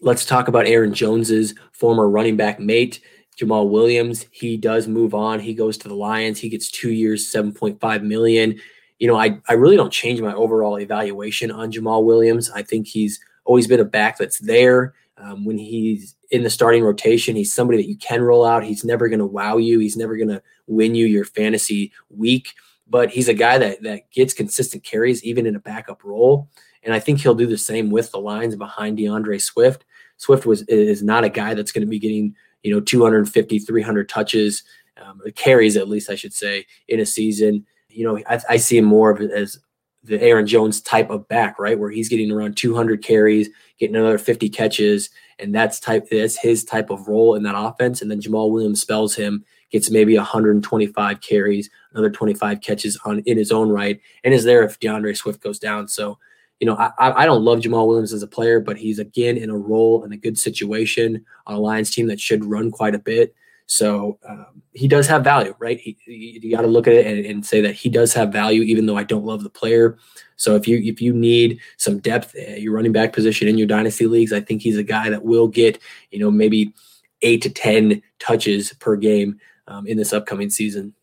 Let's 0.00 0.24
talk 0.24 0.48
about 0.48 0.66
Aaron 0.66 0.94
Jones's 0.94 1.54
former 1.72 2.08
running 2.08 2.36
back 2.36 2.60
mate. 2.60 3.00
Jamaal 3.38 3.70
Williams, 3.70 4.26
he 4.32 4.56
does 4.56 4.88
move 4.88 5.14
on. 5.14 5.38
He 5.38 5.54
goes 5.54 5.78
to 5.78 5.88
the 5.88 5.94
Lions. 5.94 6.40
He 6.40 6.48
gets 6.48 6.70
two 6.70 6.90
years, 6.90 7.30
7.5 7.32 8.02
million. 8.02 8.58
You 8.98 9.06
know, 9.06 9.16
I, 9.16 9.38
I 9.48 9.52
really 9.54 9.76
don't 9.76 9.92
change 9.92 10.20
my 10.20 10.34
overall 10.34 10.78
evaluation 10.78 11.50
on 11.50 11.70
Jamaal 11.70 12.04
Williams. 12.04 12.50
I 12.50 12.62
think 12.62 12.86
he's 12.86 13.20
always 13.44 13.66
been 13.66 13.80
a 13.80 13.84
back 13.84 14.18
that's 14.18 14.38
there. 14.38 14.94
Um, 15.16 15.44
when 15.44 15.58
he's 15.58 16.14
in 16.30 16.42
the 16.42 16.50
starting 16.50 16.84
rotation, 16.84 17.34
he's 17.34 17.52
somebody 17.52 17.78
that 17.78 17.88
you 17.88 17.96
can 17.96 18.22
roll 18.22 18.44
out. 18.44 18.64
He's 18.64 18.84
never 18.84 19.08
going 19.08 19.18
to 19.18 19.26
wow 19.26 19.56
you. 19.56 19.78
He's 19.78 19.96
never 19.96 20.16
going 20.16 20.28
to 20.28 20.42
win 20.66 20.94
you 20.94 21.06
your 21.06 21.24
fantasy 21.24 21.92
week, 22.10 22.54
but 22.88 23.10
he's 23.10 23.28
a 23.28 23.34
guy 23.34 23.58
that 23.58 23.82
that 23.82 24.10
gets 24.12 24.32
consistent 24.32 24.84
carries 24.84 25.24
even 25.24 25.46
in 25.46 25.56
a 25.56 25.60
backup 25.60 26.04
role. 26.04 26.48
And 26.84 26.94
I 26.94 27.00
think 27.00 27.20
he'll 27.20 27.34
do 27.34 27.46
the 27.46 27.58
same 27.58 27.90
with 27.90 28.12
the 28.12 28.20
lines 28.20 28.54
behind 28.54 28.98
D'Andre 28.98 29.38
Swift. 29.38 29.84
Swift 30.18 30.46
was 30.46 30.62
is 30.62 31.02
not 31.02 31.24
a 31.24 31.28
guy 31.28 31.54
that's 31.54 31.72
going 31.72 31.84
to 31.84 31.90
be 31.90 31.98
getting 31.98 32.34
you 32.62 32.72
know 32.72 32.80
250, 32.80 33.58
300 33.58 34.08
touches, 34.08 34.62
um, 35.02 35.20
carries 35.34 35.76
at 35.76 35.88
least 35.88 36.10
I 36.10 36.14
should 36.14 36.32
say 36.32 36.66
in 36.86 37.00
a 37.00 37.06
season. 37.06 37.66
You 37.98 38.04
know, 38.04 38.22
I, 38.28 38.40
I 38.48 38.56
see 38.58 38.78
him 38.78 38.84
more 38.84 39.10
of 39.10 39.20
as 39.20 39.58
the 40.04 40.22
Aaron 40.22 40.46
Jones 40.46 40.80
type 40.80 41.10
of 41.10 41.26
back, 41.26 41.58
right, 41.58 41.78
where 41.78 41.90
he's 41.90 42.08
getting 42.08 42.30
around 42.30 42.56
200 42.56 43.02
carries, 43.02 43.48
getting 43.80 43.96
another 43.96 44.18
50 44.18 44.48
catches, 44.48 45.10
and 45.40 45.52
that's 45.52 45.80
type 45.80 46.08
that's 46.08 46.38
his 46.38 46.64
type 46.64 46.90
of 46.90 47.08
role 47.08 47.34
in 47.34 47.42
that 47.42 47.58
offense. 47.58 48.00
And 48.00 48.08
then 48.08 48.20
Jamaal 48.20 48.52
Williams 48.52 48.80
spells 48.80 49.16
him, 49.16 49.44
gets 49.72 49.90
maybe 49.90 50.16
125 50.16 51.20
carries, 51.20 51.70
another 51.92 52.10
25 52.10 52.60
catches 52.60 52.96
on 53.04 53.18
in 53.20 53.36
his 53.36 53.50
own 53.50 53.68
right, 53.68 54.00
and 54.22 54.32
is 54.32 54.44
there 54.44 54.62
if 54.62 54.78
D'Andre 54.78 55.14
Swift 55.14 55.42
goes 55.42 55.58
down. 55.58 55.88
So, 55.88 56.18
you 56.60 56.66
know, 56.66 56.76
I, 56.76 57.22
I 57.22 57.26
don't 57.26 57.44
love 57.44 57.58
Jamaal 57.58 57.88
Williams 57.88 58.12
as 58.12 58.22
a 58.22 58.28
player, 58.28 58.60
but 58.60 58.76
he's 58.78 59.00
again 59.00 59.36
in 59.36 59.50
a 59.50 59.58
role 59.58 60.04
in 60.04 60.12
a 60.12 60.16
good 60.16 60.38
situation 60.38 61.24
on 61.46 61.54
a 61.56 61.58
Lions 61.58 61.90
team 61.90 62.06
that 62.06 62.20
should 62.20 62.44
run 62.44 62.70
quite 62.70 62.94
a 62.94 63.00
bit. 63.00 63.34
So 63.68 64.18
um, 64.26 64.62
he 64.72 64.88
does 64.88 65.06
have 65.08 65.22
value, 65.22 65.54
right? 65.58 65.78
He, 65.78 65.98
you 66.06 66.50
got 66.50 66.62
to 66.62 66.66
look 66.66 66.86
at 66.86 66.94
it 66.94 67.06
and, 67.06 67.24
and, 67.26 67.44
say 67.44 67.60
that 67.60 67.74
he 67.74 67.90
does 67.90 68.14
have 68.14 68.32
value, 68.32 68.62
even 68.62 68.86
though 68.86 68.96
I 68.96 69.04
don't 69.04 69.26
love 69.26 69.42
the 69.42 69.50
player. 69.50 69.98
So 70.36 70.56
if 70.56 70.66
you 70.66 70.78
if 70.78 71.02
you 71.02 71.12
need 71.12 71.60
some 71.76 71.98
depth 71.98 72.34
at 72.34 72.62
your 72.62 72.72
running 72.72 72.92
back 72.92 73.12
position 73.12 73.46
in 73.46 73.58
your 73.58 73.66
dynasty 73.66 74.06
leagues, 74.06 74.32
I 74.32 74.40
think 74.40 74.62
he's 74.62 74.78
a 74.78 74.82
guy 74.82 75.10
that 75.10 75.22
will 75.22 75.48
get 75.48 75.78
you 76.10 76.18
know 76.18 76.30
maybe 76.30 76.72
eight 77.20 77.42
to 77.42 77.50
ten 77.50 78.02
touches 78.18 78.72
per 78.72 78.96
game 78.96 79.38
um, 79.66 79.86
in 79.86 79.98
this 79.98 80.14
upcoming 80.14 80.48
season. 80.48 80.94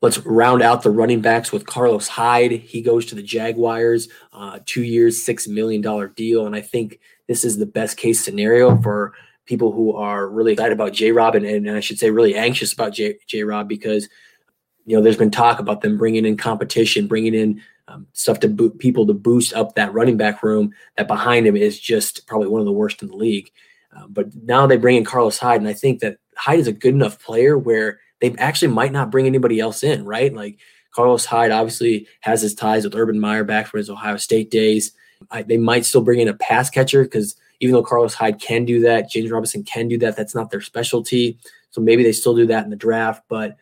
Let's 0.00 0.18
round 0.18 0.62
out 0.62 0.82
the 0.82 0.90
running 0.90 1.20
backs 1.20 1.52
with 1.52 1.64
Carlos 1.64 2.08
Hyde. 2.08 2.50
He 2.50 2.82
goes 2.82 3.06
to 3.06 3.14
the 3.14 3.22
Jaguars, 3.22 4.08
uh, 4.32 4.58
two 4.66 4.82
years, 4.82 5.22
six 5.22 5.46
million 5.46 5.80
dollar 5.80 6.08
deal, 6.08 6.44
and 6.44 6.56
I 6.56 6.60
think 6.60 6.98
this 7.28 7.44
is 7.44 7.56
the 7.56 7.66
best 7.66 7.96
case 7.96 8.24
scenario 8.24 8.82
for 8.82 9.12
people 9.46 9.72
who 9.72 9.94
are 9.94 10.28
really 10.28 10.52
excited 10.52 10.72
about 10.72 10.92
J 10.92 11.12
Rob 11.12 11.34
and, 11.34 11.44
and 11.44 11.70
I 11.70 11.80
should 11.80 11.98
say 11.98 12.10
really 12.10 12.34
anxious 12.34 12.72
about 12.72 12.92
J 12.94 13.42
Rob 13.44 13.68
because 13.68 14.08
you 14.86 14.96
know 14.96 15.02
there's 15.02 15.16
been 15.16 15.30
talk 15.30 15.58
about 15.58 15.80
them 15.80 15.98
bringing 15.98 16.24
in 16.24 16.36
competition, 16.36 17.06
bringing 17.06 17.34
in 17.34 17.62
um, 17.88 18.06
stuff 18.12 18.40
to 18.40 18.48
boot 18.48 18.78
people 18.78 19.06
to 19.06 19.14
boost 19.14 19.52
up 19.54 19.74
that 19.74 19.92
running 19.92 20.16
back 20.16 20.42
room 20.42 20.72
that 20.96 21.08
behind 21.08 21.46
him 21.46 21.56
is 21.56 21.78
just 21.78 22.26
probably 22.26 22.48
one 22.48 22.60
of 22.60 22.66
the 22.66 22.72
worst 22.72 23.02
in 23.02 23.08
the 23.08 23.16
league. 23.16 23.50
Uh, 23.96 24.06
but 24.08 24.34
now 24.44 24.66
they 24.66 24.76
bring 24.76 24.96
in 24.96 25.04
Carlos 25.04 25.38
Hyde, 25.38 25.60
and 25.60 25.68
I 25.68 25.74
think 25.74 26.00
that 26.00 26.18
Hyde 26.36 26.60
is 26.60 26.68
a 26.68 26.72
good 26.72 26.94
enough 26.94 27.22
player 27.22 27.58
where 27.58 28.00
they 28.20 28.34
actually 28.38 28.72
might 28.72 28.92
not 28.92 29.10
bring 29.10 29.26
anybody 29.26 29.60
else 29.60 29.82
in, 29.82 30.04
right? 30.04 30.32
Like 30.32 30.58
Carlos 30.92 31.24
Hyde 31.24 31.50
obviously 31.50 32.06
has 32.20 32.40
his 32.40 32.54
ties 32.54 32.84
with 32.84 32.94
Urban 32.94 33.18
Meyer 33.18 33.44
back 33.44 33.66
from 33.66 33.78
his 33.78 33.90
Ohio 33.90 34.16
State 34.16 34.50
days. 34.50 34.92
I, 35.30 35.42
they 35.42 35.58
might 35.58 35.84
still 35.84 36.00
bring 36.00 36.20
in 36.20 36.28
a 36.28 36.34
pass 36.34 36.70
catcher 36.70 37.02
because 37.02 37.36
even 37.62 37.74
though 37.74 37.82
Carlos 37.84 38.12
Hyde 38.12 38.40
can 38.40 38.64
do 38.64 38.80
that, 38.80 39.08
James 39.08 39.30
Robinson 39.30 39.62
can 39.62 39.86
do 39.86 39.96
that. 39.98 40.16
That's 40.16 40.34
not 40.34 40.50
their 40.50 40.60
specialty. 40.60 41.38
So 41.70 41.80
maybe 41.80 42.02
they 42.02 42.10
still 42.10 42.34
do 42.34 42.44
that 42.48 42.64
in 42.64 42.70
the 42.70 42.76
draft. 42.76 43.22
But 43.28 43.56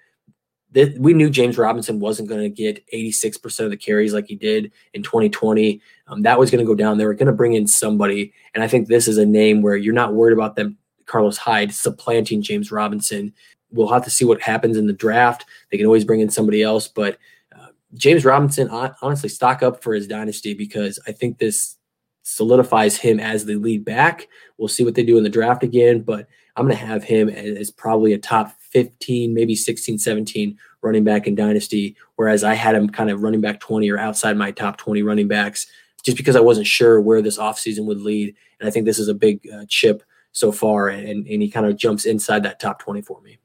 th- 0.73 0.97
we 0.99 1.13
knew 1.13 1.29
James 1.29 1.59
Robinson 1.59 2.01
wasn't 2.01 2.31
going 2.31 2.41
to 2.41 2.49
get 2.49 2.83
86% 2.95 3.61
of 3.61 3.71
the 3.71 3.77
carries 3.77 4.15
like 4.15 4.27
he 4.27 4.37
did 4.37 4.73
in 4.95 5.03
2020. 5.03 5.83
Um, 6.09 6.23
that 6.23 6.39
was 6.39 6.51
going 6.51 6.65
to 6.65 6.67
go 6.67 6.75
down. 6.75 6.97
They 6.97 7.05
were 7.05 7.13
going 7.13 7.27
to 7.27 7.33
bring 7.33 7.53
in 7.53 7.67
somebody. 7.67 8.33
And 8.55 8.65
I 8.65 8.69
think 8.69 8.89
this 8.89 9.07
is 9.07 9.19
a 9.19 9.27
name 9.27 9.61
where 9.61 9.77
you're 9.77 9.93
not 9.93 10.15
worried 10.15 10.33
about 10.33 10.57
them, 10.57 10.79
Carlos 11.05 11.37
Hyde, 11.37 11.75
supplanting 11.75 12.41
James 12.41 12.73
Robinson. 12.73 13.35
We'll 13.71 13.93
have 13.93 14.05
to 14.05 14.11
see 14.11 14.25
what 14.25 14.41
happens 14.41 14.79
in 14.79 14.87
the 14.87 14.95
draft. 14.95 15.45
They 15.71 15.77
can 15.77 15.87
always 15.87 16.07
bring 16.07 16.21
in 16.21 16.31
somebody 16.31 16.63
else. 16.63 16.89
But 16.89 17.19
uh, 17.55 17.67
James 17.93 18.25
Robinson, 18.25 18.71
honestly, 18.71 19.29
stock 19.29 19.63
up 19.63 19.83
for 19.83 19.93
his 19.93 20.07
dynasty 20.07 20.55
because 20.55 20.99
I 21.07 21.13
think 21.13 21.37
this 21.37 21.77
solidifies 22.23 22.97
him 22.97 23.19
as 23.21 23.45
the 23.45 23.57
lead 23.57 23.85
back. 23.85 24.29
We'll 24.59 24.69
see 24.69 24.85
what 24.85 24.95
they 24.95 25.03
do 25.03 25.17
in 25.17 25.25
the 25.25 25.31
draft 25.31 25.63
again, 25.63 26.01
but 26.01 26.27
I'm 26.57 26.67
going 26.67 26.77
to 26.77 26.85
have 26.85 27.05
him 27.05 27.29
as 27.29 27.71
probably 27.71 28.13
a 28.13 28.19
top 28.19 28.53
15, 28.71 29.33
maybe 29.33 29.55
16, 29.55 29.99
17 29.99 30.59
running 30.83 31.05
back 31.05 31.27
in 31.27 31.35
Dynasty, 31.35 31.97
whereas 32.17 32.45
I 32.45 32.55
had 32.55 32.75
him 32.75 32.89
kind 32.89 33.11
of 33.11 33.23
running 33.23 33.41
back 33.41 33.61
20 33.61 33.91
or 33.91 33.99
outside 33.99 34.37
my 34.37 34.51
top 34.51 34.77
20 34.77 35.03
running 35.03 35.29
backs 35.29 35.67
just 36.03 36.17
because 36.17 36.37
I 36.37 36.41
wasn't 36.41 36.67
sure 36.67 37.01
where 37.01 37.23
this 37.23 37.39
offseason 37.39 37.85
would 37.87 38.01
lead. 38.01 38.35
And 38.59 38.69
I 38.69 38.71
think 38.71 38.87
this 38.87 38.99
is 38.99 39.09
a 39.09 39.15
big 39.15 39.47
uh, 39.53 39.65
chip 39.69 40.03
so 40.33 40.53
far, 40.53 40.89
and, 40.89 41.27
and 41.27 41.43
he 41.43 41.51
kind 41.51 41.67
of 41.67 41.77
jumps 41.77 42.05
inside 42.05 42.45
that 42.45 42.61
top 42.61 42.79
20 42.79 43.03
for 43.03 43.21
me. 43.21 43.39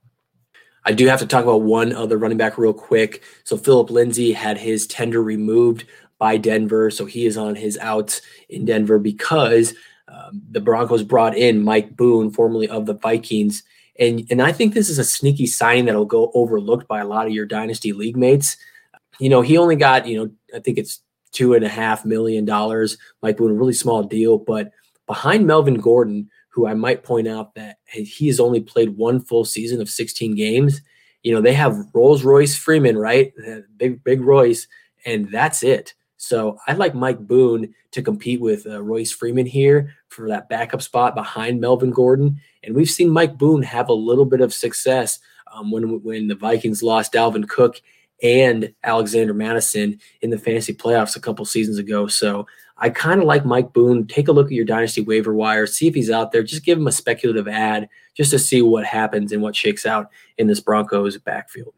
I 0.88 0.92
do 0.92 1.08
have 1.08 1.20
to 1.20 1.26
talk 1.26 1.44
about 1.44 1.64
one 1.64 1.94
other 1.94 2.18
running 2.18 2.38
back 2.38 2.60
real 2.60 2.74
quick. 2.74 3.24
So 3.44 3.58
Philip 3.58 3.90
Lindsay 3.90 4.32
had 4.34 4.58
his 4.58 4.86
tender 4.86 5.24
removed 5.24 5.86
by 6.18 6.38
Denver. 6.38 6.90
So 6.92 7.06
he 7.06 7.26
is 7.26 7.38
on 7.38 7.56
his 7.56 7.78
outs 7.80 8.22
in 8.50 8.66
Denver 8.66 9.00
because 9.00 9.74
um, 10.08 10.42
the 10.52 10.62
Broncos 10.62 11.04
brought 11.04 11.38
in 11.38 11.64
Mike 11.64 11.96
Boone, 11.96 12.32
formerly 12.32 12.68
of 12.70 12.86
the 12.86 12.94
Vikings. 12.94 13.64
And, 14.00 14.26
and 14.30 14.42
I 14.42 14.52
think 14.52 14.74
this 14.74 14.90
is 14.90 15.00
a 15.00 15.04
sneaky 15.04 15.48
signing 15.48 15.86
that'll 15.86 16.06
go 16.06 16.32
overlooked 16.34 16.88
by 16.88 17.00
a 17.00 17.08
lot 17.08 17.28
of 17.28 17.34
your 17.34 17.46
dynasty 17.46 17.94
league 17.94 18.18
mates. 18.18 18.58
You 19.20 19.30
know, 19.30 19.42
he 19.42 19.58
only 19.58 19.76
got, 19.76 20.08
you 20.08 20.18
know, 20.18 20.32
I 20.54 20.60
think 20.60 20.78
it's 20.78 21.02
two 21.32 21.54
and 21.54 21.66
a 21.66 21.70
half 21.70 22.06
million 22.06 22.46
dollars. 22.46 22.98
Mike 23.22 23.38
Boone, 23.38 23.52
a 23.52 23.56
really 23.56 23.74
small 23.74 24.04
deal. 24.04 24.38
But 24.38 24.72
behind 25.08 25.48
Melvin 25.48 25.76
Gordon, 25.76 26.30
who 26.56 26.68
I 26.68 26.74
might 26.74 27.04
point 27.04 27.28
out 27.28 27.54
that 27.56 27.80
he 27.86 28.28
has 28.28 28.40
only 28.40 28.62
played 28.62 28.96
one 28.96 29.20
full 29.20 29.44
season 29.44 29.82
of 29.82 29.90
16 29.90 30.36
games. 30.36 30.82
You 31.22 31.34
know, 31.34 31.42
they 31.42 31.54
have 31.54 31.78
Rolls 31.94 32.24
Royce 32.24 32.56
Freeman, 32.56 32.98
right? 32.98 33.34
Big, 33.76 34.02
big 34.06 34.22
Royce, 34.22 34.68
and 35.06 35.30
that's 35.30 35.64
it. 35.64 35.94
So 36.26 36.58
I'd 36.68 36.80
like 36.80 36.96
Mike 36.96 37.20
Boone 37.20 37.74
to 37.92 38.02
compete 38.02 38.42
with 38.42 38.66
uh, 38.66 38.82
Royce 38.82 39.12
Freeman 39.12 39.46
here 39.46 39.94
for 40.08 40.28
that 40.30 40.50
backup 40.50 40.82
spot 40.82 41.14
behind 41.14 41.62
Melvin 41.62 41.92
Gordon. 41.92 42.42
And 42.64 42.76
we've 42.76 42.90
seen 42.90 43.12
Mike 43.12 43.38
Boone 43.38 43.62
have 43.62 43.90
a 43.90 43.94
little 43.94 44.26
bit 44.26 44.42
of 44.42 44.52
success 44.52 45.20
um, 45.54 45.70
when 45.70 46.02
when 46.02 46.28
the 46.28 46.34
Vikings 46.36 46.82
lost 46.82 47.14
Dalvin 47.14 47.48
Cook 47.48 47.80
and 48.24 48.74
Alexander 48.84 49.36
Mattison 49.36 50.00
in 50.22 50.32
the 50.32 50.40
fantasy 50.40 50.74
playoffs 50.74 51.16
a 51.16 51.22
couple 51.22 51.46
seasons 51.46 51.78
ago. 51.78 52.08
So 52.08 52.48
I 52.78 52.90
kind 52.90 53.22
of 53.22 53.28
like 53.28 53.46
Mike 53.46 53.72
Boone. 53.72 54.08
Take 54.08 54.28
a 54.28 54.32
look 54.32 54.48
at 54.48 54.54
your 54.54 54.66
dynasty 54.66 55.02
waiver 55.02 55.34
wire, 55.34 55.68
see 55.68 55.88
if 55.88 55.94
he's 55.94 56.10
out 56.10 56.32
there. 56.32 56.42
Just 56.42 56.66
give 56.66 56.80
him 56.80 56.88
a 56.88 56.92
speculative 56.92 57.48
ad 57.48 57.88
just 58.16 58.32
to 58.32 58.40
see 58.40 58.64
what 58.64 58.84
happens 58.84 59.32
and 59.32 59.44
what 59.44 59.56
shakes 59.56 59.86
out 59.86 60.10
in 60.40 60.48
this 60.48 60.60
Broncos 60.60 61.20
backfield. 61.20 61.76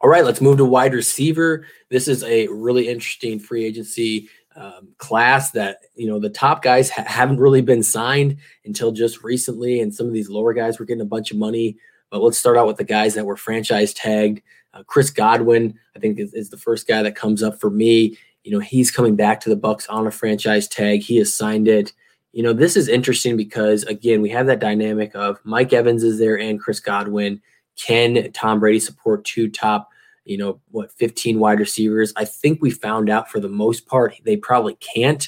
All 0.00 0.08
right, 0.08 0.24
let's 0.24 0.40
move 0.40 0.58
to 0.58 0.64
wide 0.64 0.94
receiver. 0.94 1.66
This 1.90 2.06
is 2.06 2.22
a 2.22 2.46
really 2.48 2.88
interesting 2.88 3.40
free 3.40 3.64
agency 3.64 4.28
um, 4.54 4.88
class 4.98 5.52
that 5.52 5.78
you 5.94 6.08
know 6.08 6.18
the 6.18 6.30
top 6.30 6.62
guys 6.62 6.90
ha- 6.90 7.04
haven't 7.06 7.38
really 7.38 7.62
been 7.62 7.82
signed 7.82 8.38
until 8.64 8.92
just 8.92 9.22
recently, 9.22 9.80
and 9.80 9.94
some 9.94 10.06
of 10.06 10.12
these 10.12 10.28
lower 10.28 10.52
guys 10.52 10.78
were 10.78 10.84
getting 10.84 11.00
a 11.00 11.06
bunch 11.06 11.30
of 11.30 11.36
money. 11.36 11.76
But 12.10 12.22
let's 12.22 12.38
start 12.38 12.56
out 12.56 12.66
with 12.66 12.76
the 12.76 12.84
guys 12.84 13.14
that 13.14 13.26
were 13.26 13.36
franchise 13.36 13.92
tagged. 13.92 14.42
Uh, 14.72 14.82
Chris 14.86 15.10
Godwin, 15.10 15.78
I 15.96 15.98
think, 15.98 16.18
is, 16.18 16.34
is 16.34 16.50
the 16.50 16.56
first 16.56 16.86
guy 16.86 17.02
that 17.02 17.16
comes 17.16 17.42
up 17.42 17.60
for 17.60 17.70
me. 17.70 18.16
You 18.44 18.52
know, 18.52 18.60
he's 18.60 18.90
coming 18.90 19.16
back 19.16 19.40
to 19.40 19.48
the 19.48 19.56
Bucs 19.56 19.86
on 19.88 20.06
a 20.06 20.10
franchise 20.10 20.68
tag. 20.68 21.02
He 21.02 21.16
has 21.16 21.34
signed 21.34 21.68
it. 21.68 21.92
You 22.32 22.42
know, 22.42 22.52
this 22.52 22.76
is 22.76 22.88
interesting 22.88 23.36
because 23.36 23.82
again, 23.84 24.22
we 24.22 24.30
have 24.30 24.46
that 24.46 24.60
dynamic 24.60 25.14
of 25.14 25.40
Mike 25.44 25.72
Evans 25.72 26.02
is 26.02 26.18
there 26.18 26.38
and 26.38 26.60
Chris 26.60 26.80
Godwin. 26.80 27.40
Can 27.78 28.30
Tom 28.32 28.60
Brady 28.60 28.80
support 28.80 29.24
two 29.24 29.48
top, 29.48 29.90
you 30.24 30.36
know, 30.36 30.60
what, 30.70 30.92
15 30.92 31.38
wide 31.38 31.60
receivers? 31.60 32.12
I 32.16 32.24
think 32.24 32.60
we 32.60 32.70
found 32.70 33.08
out 33.08 33.30
for 33.30 33.40
the 33.40 33.48
most 33.48 33.86
part 33.86 34.14
they 34.24 34.36
probably 34.36 34.74
can't. 34.76 35.26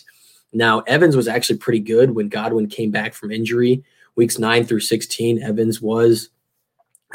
Now, 0.53 0.81
Evans 0.81 1.17
was 1.17 1.29
actually 1.29 1.59
pretty 1.59 1.79
good 1.79 2.11
when 2.11 2.29
Godwin 2.29 2.67
came 2.67 2.91
back 2.91 3.15
from 3.15 3.31
injury. 3.31 3.85
Weeks 4.17 4.39
9 4.39 4.65
through 4.65 4.81
16, 4.81 5.43
Evans 5.43 5.81
was 5.81 6.31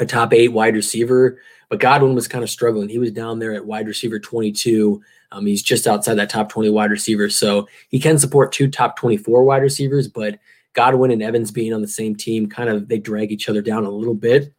a 0.00 0.06
top 0.06 0.32
8 0.32 0.48
wide 0.48 0.74
receiver, 0.74 1.38
but 1.68 1.80
Godwin 1.80 2.14
was 2.14 2.26
kind 2.26 2.42
of 2.42 2.50
struggling. 2.50 2.88
He 2.88 2.98
was 2.98 3.12
down 3.12 3.38
there 3.38 3.52
at 3.52 3.66
wide 3.66 3.86
receiver 3.86 4.18
22. 4.18 5.02
Um, 5.32 5.44
he's 5.44 5.62
just 5.62 5.86
outside 5.86 6.14
that 6.14 6.30
top 6.30 6.48
20 6.48 6.70
wide 6.70 6.90
receiver. 6.90 7.28
So 7.28 7.68
he 7.90 8.00
can 8.00 8.18
support 8.18 8.52
two 8.52 8.68
top 8.68 8.96
24 8.96 9.44
wide 9.44 9.62
receivers, 9.62 10.08
but 10.08 10.38
Godwin 10.72 11.10
and 11.10 11.22
Evans 11.22 11.50
being 11.50 11.74
on 11.74 11.82
the 11.82 11.88
same 11.88 12.16
team 12.16 12.48
kind 12.48 12.70
of 12.70 12.88
they 12.88 12.98
drag 12.98 13.32
each 13.32 13.48
other 13.48 13.60
down 13.60 13.84
a 13.84 13.90
little 13.90 14.14
bit 14.14 14.52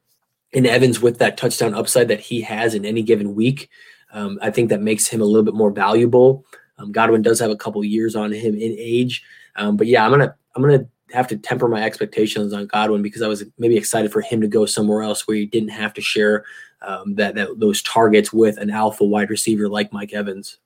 and 0.53 0.65
Evans 0.65 1.01
with 1.01 1.19
that 1.19 1.37
touchdown 1.37 1.73
upside 1.73 2.07
that 2.07 2.19
he 2.19 2.41
has 2.41 2.73
in 2.73 2.85
any 2.85 3.01
given 3.01 3.35
week, 3.35 3.69
um, 4.13 4.39
I 4.41 4.51
think 4.51 4.69
that 4.69 4.81
makes 4.81 5.07
him 5.07 5.21
a 5.21 5.25
little 5.25 5.43
bit 5.43 5.53
more 5.53 5.71
valuable. 5.71 6.45
Um, 6.77 6.91
Godwin 6.91 7.21
does 7.21 7.39
have 7.39 7.51
a 7.51 7.55
couple 7.55 7.83
years 7.83 8.15
on 8.15 8.31
him 8.31 8.53
in 8.53 8.75
age, 8.77 9.23
um, 9.55 9.77
but 9.77 9.87
yeah, 9.87 10.05
I'm 10.05 10.11
gonna 10.11 10.35
I'm 10.55 10.61
gonna 10.61 10.85
have 11.11 11.27
to 11.27 11.37
temper 11.37 11.67
my 11.67 11.83
expectations 11.83 12.53
on 12.53 12.67
Godwin 12.67 13.01
because 13.01 13.21
I 13.21 13.27
was 13.27 13.43
maybe 13.57 13.77
excited 13.77 14.11
for 14.11 14.21
him 14.21 14.41
to 14.41 14.47
go 14.47 14.65
somewhere 14.65 15.03
else 15.03 15.27
where 15.27 15.37
he 15.37 15.45
didn't 15.45 15.69
have 15.69 15.93
to 15.95 16.01
share 16.01 16.43
um, 16.81 17.15
that, 17.15 17.35
that 17.35 17.59
those 17.59 17.81
targets 17.81 18.33
with 18.33 18.57
an 18.57 18.69
alpha 18.69 19.03
wide 19.03 19.29
receiver 19.29 19.69
like 19.69 19.93
Mike 19.93 20.13
Evans. 20.13 20.57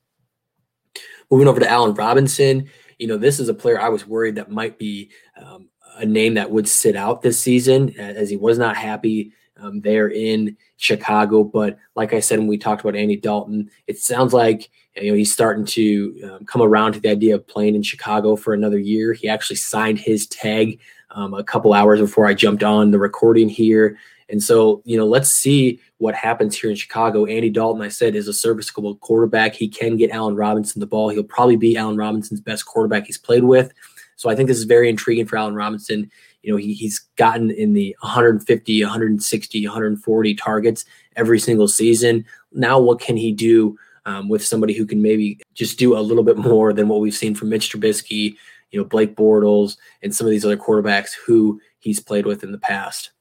Moving 1.29 1.47
over 1.47 1.59
to 1.59 1.69
Allen 1.69 1.93
Robinson, 1.93 2.69
you 2.97 3.07
know, 3.07 3.17
this 3.17 3.39
is 3.39 3.49
a 3.49 3.53
player 3.53 3.79
I 3.79 3.89
was 3.89 4.05
worried 4.05 4.35
that 4.35 4.51
might 4.51 4.77
be 4.77 5.11
um, 5.37 5.69
a 5.97 6.05
name 6.05 6.33
that 6.33 6.51
would 6.51 6.67
sit 6.67 6.95
out 6.95 7.21
this 7.21 7.39
season 7.39 7.97
as 7.99 8.29
he 8.29 8.35
was 8.35 8.57
not 8.57 8.75
happy 8.75 9.31
um, 9.61 9.81
there 9.81 10.09
in 10.09 10.57
Chicago. 10.77 11.43
But 11.43 11.77
like 11.95 12.13
I 12.13 12.19
said, 12.19 12.39
when 12.39 12.47
we 12.47 12.57
talked 12.57 12.81
about 12.81 12.95
Andy 12.95 13.15
Dalton, 13.15 13.69
it 13.87 13.97
sounds 13.97 14.33
like 14.33 14.69
you 14.95 15.11
know 15.11 15.15
he's 15.15 15.33
starting 15.33 15.65
to 15.65 16.31
um, 16.31 16.45
come 16.45 16.61
around 16.61 16.93
to 16.93 16.99
the 16.99 17.09
idea 17.09 17.35
of 17.35 17.47
playing 17.47 17.75
in 17.75 17.83
Chicago 17.83 18.35
for 18.35 18.53
another 18.53 18.79
year. 18.79 19.13
He 19.13 19.29
actually 19.29 19.57
signed 19.57 19.99
his 19.99 20.27
tag 20.27 20.79
um, 21.11 21.33
a 21.33 21.43
couple 21.43 21.73
hours 21.73 21.99
before 21.99 22.25
I 22.25 22.33
jumped 22.33 22.63
on 22.63 22.91
the 22.91 22.99
recording 22.99 23.49
here. 23.49 23.97
And 24.29 24.41
so, 24.41 24.81
you 24.85 24.97
know, 24.97 25.05
let's 25.05 25.29
see 25.29 25.79
what 25.97 26.15
happens 26.15 26.57
here 26.57 26.69
in 26.69 26.75
Chicago. 26.77 27.25
Andy 27.25 27.49
Dalton, 27.49 27.81
I 27.81 27.89
said, 27.89 28.15
is 28.15 28.29
a 28.29 28.33
serviceable 28.33 28.95
quarterback. 28.95 29.53
He 29.53 29.67
can 29.67 29.97
get 29.97 30.11
Allen 30.11 30.35
Robinson 30.35 30.79
the 30.79 30.87
ball. 30.87 31.09
He'll 31.09 31.23
probably 31.23 31.57
be 31.57 31.75
Allen 31.75 31.97
Robinson's 31.97 32.39
best 32.39 32.65
quarterback 32.65 33.05
he's 33.05 33.17
played 33.17 33.43
with. 33.43 33.73
So 34.15 34.29
I 34.29 34.35
think 34.35 34.47
this 34.47 34.57
is 34.57 34.63
very 34.63 34.87
intriguing 34.89 35.25
for 35.25 35.37
Allen 35.37 35.55
Robinson. 35.55 36.09
You 36.43 36.51
know, 36.51 36.57
he, 36.57 36.73
he's 36.73 36.99
gotten 37.17 37.51
in 37.51 37.73
the 37.73 37.95
150, 38.01 38.83
160, 38.83 39.65
140 39.65 40.35
targets 40.35 40.85
every 41.15 41.39
single 41.39 41.67
season. 41.67 42.25
Now, 42.51 42.79
what 42.79 42.99
can 42.99 43.17
he 43.17 43.31
do 43.31 43.77
um, 44.05 44.29
with 44.29 44.43
somebody 44.43 44.73
who 44.73 44.85
can 44.85 45.01
maybe 45.01 45.39
just 45.53 45.77
do 45.77 45.97
a 45.97 45.99
little 45.99 46.23
bit 46.23 46.37
more 46.37 46.73
than 46.73 46.87
what 46.87 46.99
we've 46.99 47.15
seen 47.15 47.35
from 47.35 47.49
Mitch 47.49 47.71
Trubisky, 47.71 48.35
you 48.71 48.79
know, 48.79 48.85
Blake 48.85 49.15
Bortles, 49.15 49.77
and 50.01 50.13
some 50.13 50.25
of 50.25 50.31
these 50.31 50.45
other 50.45 50.57
quarterbacks 50.57 51.11
who 51.13 51.61
he's 51.79 51.99
played 51.99 52.25
with 52.25 52.43
in 52.43 52.51
the 52.51 52.57
past? 52.57 53.11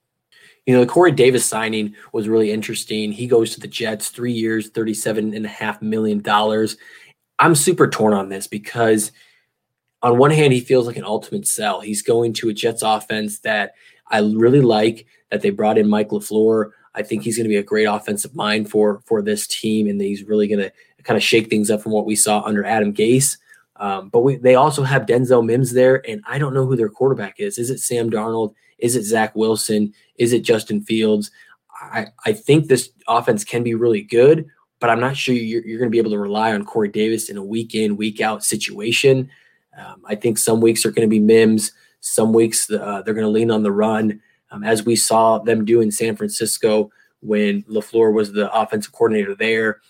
You 0.65 0.75
know, 0.75 0.81
the 0.81 0.91
Corey 0.91 1.11
Davis 1.11 1.45
signing 1.45 1.95
was 2.13 2.27
really 2.27 2.51
interesting. 2.51 3.11
He 3.11 3.27
goes 3.27 3.53
to 3.53 3.59
the 3.59 3.67
Jets, 3.67 4.09
three 4.09 4.31
years, 4.31 4.69
$37.5 4.69 5.81
million. 5.81 6.23
I'm 7.39 7.55
super 7.55 7.87
torn 7.87 8.13
on 8.13 8.29
this 8.29 8.47
because– 8.47 9.11
on 10.03 10.17
one 10.17 10.31
hand, 10.31 10.53
he 10.53 10.59
feels 10.59 10.87
like 10.87 10.97
an 10.97 11.05
ultimate 11.05 11.47
sell. 11.47 11.81
He's 11.81 12.01
going 12.01 12.33
to 12.33 12.49
a 12.49 12.53
Jets 12.53 12.81
offense 12.81 13.39
that 13.39 13.73
I 14.07 14.19
really 14.19 14.61
like. 14.61 15.05
That 15.29 15.41
they 15.41 15.49
brought 15.49 15.77
in 15.77 15.87
Mike 15.87 16.09
LaFleur. 16.09 16.71
I 16.93 17.03
think 17.03 17.23
he's 17.23 17.37
going 17.37 17.45
to 17.45 17.49
be 17.49 17.55
a 17.55 17.63
great 17.63 17.85
offensive 17.85 18.35
mind 18.35 18.69
for 18.69 19.01
for 19.05 19.21
this 19.21 19.47
team, 19.47 19.87
and 19.87 20.01
he's 20.01 20.23
really 20.23 20.47
going 20.47 20.59
to 20.59 20.71
kind 21.03 21.17
of 21.17 21.23
shake 21.23 21.49
things 21.49 21.71
up 21.71 21.81
from 21.81 21.93
what 21.93 22.05
we 22.05 22.15
saw 22.15 22.41
under 22.41 22.65
Adam 22.65 22.93
Gase. 22.93 23.37
Um, 23.77 24.09
but 24.09 24.19
we, 24.19 24.35
they 24.35 24.55
also 24.55 24.83
have 24.83 25.07
Denzel 25.07 25.45
Mims 25.45 25.71
there, 25.73 26.07
and 26.07 26.21
I 26.27 26.37
don't 26.37 26.53
know 26.53 26.65
who 26.65 26.75
their 26.75 26.89
quarterback 26.89 27.39
is. 27.39 27.57
Is 27.57 27.69
it 27.69 27.79
Sam 27.79 28.11
Darnold? 28.11 28.53
Is 28.77 28.95
it 28.95 29.03
Zach 29.03 29.35
Wilson? 29.35 29.93
Is 30.17 30.33
it 30.33 30.41
Justin 30.41 30.83
Fields? 30.83 31.31
I, 31.81 32.07
I 32.25 32.33
think 32.33 32.67
this 32.67 32.89
offense 33.07 33.43
can 33.43 33.63
be 33.63 33.73
really 33.73 34.03
good, 34.03 34.45
but 34.79 34.89
I'm 34.89 34.99
not 34.99 35.17
sure 35.17 35.33
you're, 35.33 35.65
you're 35.65 35.79
going 35.79 35.89
to 35.89 35.91
be 35.91 35.97
able 35.97 36.11
to 36.11 36.19
rely 36.19 36.53
on 36.53 36.65
Corey 36.65 36.89
Davis 36.89 37.29
in 37.29 37.37
a 37.37 37.43
week 37.43 37.73
in, 37.73 37.97
week 37.97 38.21
out 38.21 38.43
situation. 38.43 39.29
Um, 39.77 40.01
I 40.05 40.15
think 40.15 40.37
some 40.37 40.61
weeks 40.61 40.85
are 40.85 40.91
going 40.91 41.07
to 41.07 41.09
be 41.09 41.19
Mims. 41.19 41.71
Some 41.99 42.33
weeks 42.33 42.69
uh, 42.69 43.01
they're 43.03 43.13
going 43.13 43.25
to 43.25 43.31
lean 43.31 43.51
on 43.51 43.63
the 43.63 43.71
run, 43.71 44.21
um, 44.49 44.63
as 44.63 44.83
we 44.83 44.95
saw 44.95 45.37
them 45.37 45.65
do 45.65 45.81
in 45.81 45.91
San 45.91 46.15
Francisco 46.15 46.91
when 47.21 47.61
LaFleur 47.63 48.11
was 48.11 48.33
the 48.33 48.51
offensive 48.53 48.91
coordinator 48.91 49.35
there. 49.35 49.81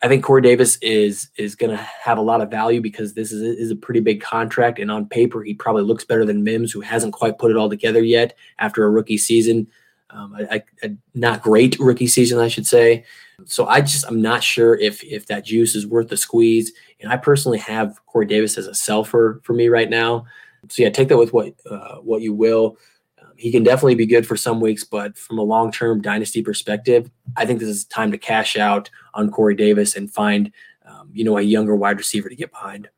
I 0.00 0.06
think 0.06 0.22
Corey 0.22 0.42
Davis 0.42 0.78
is 0.80 1.28
is 1.36 1.56
going 1.56 1.76
to 1.76 1.76
have 1.76 2.18
a 2.18 2.22
lot 2.22 2.40
of 2.40 2.50
value 2.50 2.80
because 2.80 3.14
this 3.14 3.32
is, 3.32 3.42
is 3.42 3.72
a 3.72 3.76
pretty 3.76 4.00
big 4.00 4.20
contract, 4.20 4.78
and 4.78 4.90
on 4.90 5.08
paper 5.08 5.42
he 5.42 5.54
probably 5.54 5.82
looks 5.82 6.04
better 6.04 6.24
than 6.24 6.44
Mims, 6.44 6.70
who 6.70 6.80
hasn't 6.80 7.14
quite 7.14 7.38
put 7.38 7.50
it 7.50 7.56
all 7.56 7.68
together 7.68 8.02
yet 8.02 8.36
after 8.60 8.84
a 8.84 8.90
rookie 8.90 9.18
season, 9.18 9.66
um, 10.10 10.36
a, 10.50 10.62
a, 10.82 10.90
not 11.14 11.42
great 11.42 11.78
rookie 11.78 12.06
season, 12.06 12.38
I 12.38 12.48
should 12.48 12.66
say. 12.66 13.04
So 13.44 13.66
I 13.66 13.80
just 13.80 14.04
I'm 14.06 14.20
not 14.20 14.42
sure 14.42 14.76
if 14.76 15.02
if 15.04 15.26
that 15.26 15.44
juice 15.44 15.74
is 15.74 15.86
worth 15.86 16.08
the 16.08 16.16
squeeze. 16.16 16.72
And 17.00 17.12
I 17.12 17.16
personally 17.16 17.58
have 17.58 18.04
Corey 18.06 18.26
Davis 18.26 18.58
as 18.58 18.66
a 18.66 18.74
sell 18.74 19.04
for 19.04 19.40
for 19.44 19.52
me 19.52 19.68
right 19.68 19.88
now. 19.88 20.26
So 20.68 20.82
yeah, 20.82 20.90
take 20.90 21.08
that 21.08 21.18
with 21.18 21.32
what 21.32 21.54
uh, 21.70 21.96
what 21.96 22.22
you 22.22 22.32
will. 22.32 22.76
Um, 23.22 23.32
he 23.36 23.52
can 23.52 23.62
definitely 23.62 23.94
be 23.94 24.06
good 24.06 24.26
for 24.26 24.36
some 24.36 24.60
weeks, 24.60 24.82
but 24.82 25.16
from 25.16 25.38
a 25.38 25.42
long 25.42 25.70
term 25.70 26.02
dynasty 26.02 26.42
perspective, 26.42 27.10
I 27.36 27.46
think 27.46 27.60
this 27.60 27.68
is 27.68 27.84
time 27.84 28.10
to 28.10 28.18
cash 28.18 28.56
out 28.56 28.90
on 29.14 29.30
Corey 29.30 29.54
Davis 29.54 29.94
and 29.94 30.10
find 30.10 30.50
um, 30.84 31.10
you 31.12 31.24
know 31.24 31.38
a 31.38 31.42
younger 31.42 31.76
wide 31.76 31.98
receiver 31.98 32.28
to 32.28 32.34
get 32.36 32.50
behind. 32.50 32.88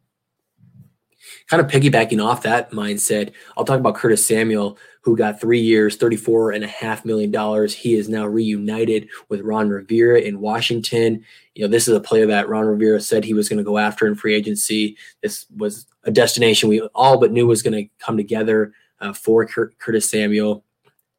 Kind 1.48 1.60
of 1.60 1.70
piggybacking 1.70 2.24
off 2.24 2.42
that 2.42 2.70
mindset, 2.70 3.32
I'll 3.56 3.64
talk 3.64 3.80
about 3.80 3.96
Curtis 3.96 4.24
Samuel 4.24 4.78
who 5.02 5.16
got 5.16 5.40
three 5.40 5.60
years, 5.60 5.96
$34.5 5.96 7.04
million. 7.04 7.68
He 7.68 7.94
is 7.94 8.08
now 8.08 8.26
reunited 8.26 9.08
with 9.28 9.40
Ron 9.40 9.70
Rivera 9.70 10.20
in 10.20 10.40
Washington. 10.40 11.24
You 11.54 11.62
know, 11.62 11.68
this 11.68 11.88
is 11.88 11.94
a 11.94 12.00
player 12.00 12.26
that 12.26 12.48
Ron 12.48 12.66
Rivera 12.66 13.00
said 13.00 13.24
he 13.24 13.34
was 13.34 13.48
going 13.48 13.58
to 13.58 13.64
go 13.64 13.78
after 13.78 14.06
in 14.06 14.14
free 14.14 14.34
agency. 14.34 14.96
This 15.22 15.46
was 15.56 15.86
a 16.04 16.10
destination 16.10 16.68
we 16.68 16.80
all 16.94 17.18
but 17.18 17.32
knew 17.32 17.46
was 17.46 17.62
going 17.62 17.84
to 17.84 17.90
come 17.98 18.16
together 18.16 18.72
uh, 19.00 19.14
for 19.14 19.46
Cur- 19.46 19.72
Curtis 19.78 20.10
Samuel. 20.10 20.64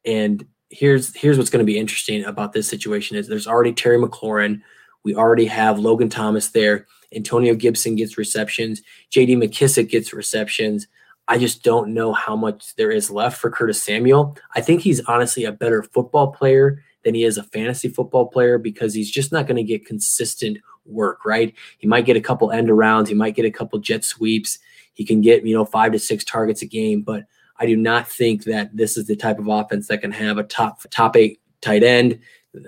And 0.04 0.46
here's 0.68 1.14
here's 1.14 1.36
what's 1.36 1.50
going 1.50 1.64
to 1.64 1.70
be 1.70 1.78
interesting 1.78 2.24
about 2.24 2.52
this 2.52 2.68
situation 2.68 3.16
is 3.16 3.26
there's 3.26 3.46
already 3.48 3.72
Terry 3.72 3.98
McLaurin. 3.98 4.62
We 5.04 5.14
already 5.14 5.46
have 5.46 5.78
Logan 5.78 6.08
Thomas 6.08 6.48
there. 6.48 6.86
Antonio 7.14 7.54
Gibson 7.54 7.96
gets 7.96 8.16
receptions. 8.16 8.82
J.D. 9.10 9.36
McKissick 9.36 9.90
gets 9.90 10.12
receptions. 10.12 10.86
I 11.28 11.38
just 11.38 11.62
don't 11.62 11.94
know 11.94 12.12
how 12.12 12.36
much 12.36 12.74
there 12.76 12.90
is 12.90 13.10
left 13.10 13.40
for 13.40 13.50
Curtis 13.50 13.82
Samuel. 13.82 14.36
I 14.54 14.60
think 14.60 14.80
he's 14.80 15.00
honestly 15.04 15.44
a 15.44 15.52
better 15.52 15.82
football 15.82 16.32
player 16.32 16.82
than 17.04 17.14
he 17.14 17.24
is 17.24 17.38
a 17.38 17.42
fantasy 17.42 17.88
football 17.88 18.26
player 18.26 18.58
because 18.58 18.94
he's 18.94 19.10
just 19.10 19.32
not 19.32 19.46
going 19.46 19.56
to 19.56 19.62
get 19.62 19.86
consistent 19.86 20.58
work, 20.84 21.24
right? 21.24 21.54
He 21.78 21.86
might 21.86 22.06
get 22.06 22.16
a 22.16 22.20
couple 22.20 22.50
end 22.50 22.68
arounds, 22.68 23.08
he 23.08 23.14
might 23.14 23.36
get 23.36 23.44
a 23.44 23.50
couple 23.50 23.78
jet 23.78 24.04
sweeps, 24.04 24.58
he 24.94 25.04
can 25.04 25.20
get, 25.20 25.46
you 25.46 25.54
know, 25.54 25.64
five 25.64 25.92
to 25.92 25.98
six 25.98 26.24
targets 26.24 26.62
a 26.62 26.66
game, 26.66 27.02
but 27.02 27.24
I 27.56 27.66
do 27.66 27.76
not 27.76 28.08
think 28.08 28.44
that 28.44 28.76
this 28.76 28.96
is 28.96 29.06
the 29.06 29.16
type 29.16 29.38
of 29.38 29.46
offense 29.46 29.88
that 29.88 30.00
can 30.00 30.12
have 30.12 30.38
a 30.38 30.42
top 30.42 30.82
top 30.90 31.16
eight 31.16 31.40
tight 31.60 31.82
end, 31.84 32.18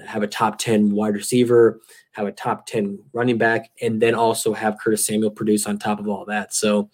have 0.07 0.23
a 0.23 0.29
top 0.29 0.59
10 0.59 0.93
wide 0.93 1.15
receiver, 1.15 1.81
have 2.15 2.27
a 2.27 2.33
top 2.33 2.67
10 2.67 2.99
running 3.13 3.39
back, 3.39 3.71
and 3.83 4.01
then 4.01 4.15
also 4.15 4.55
have 4.55 4.79
Curtis 4.79 5.07
Samuel 5.07 5.31
produce 5.31 5.67
on 5.67 5.79
top 5.79 6.01
of 6.01 6.09
all 6.09 6.25
that. 6.27 6.55
So 6.55 6.91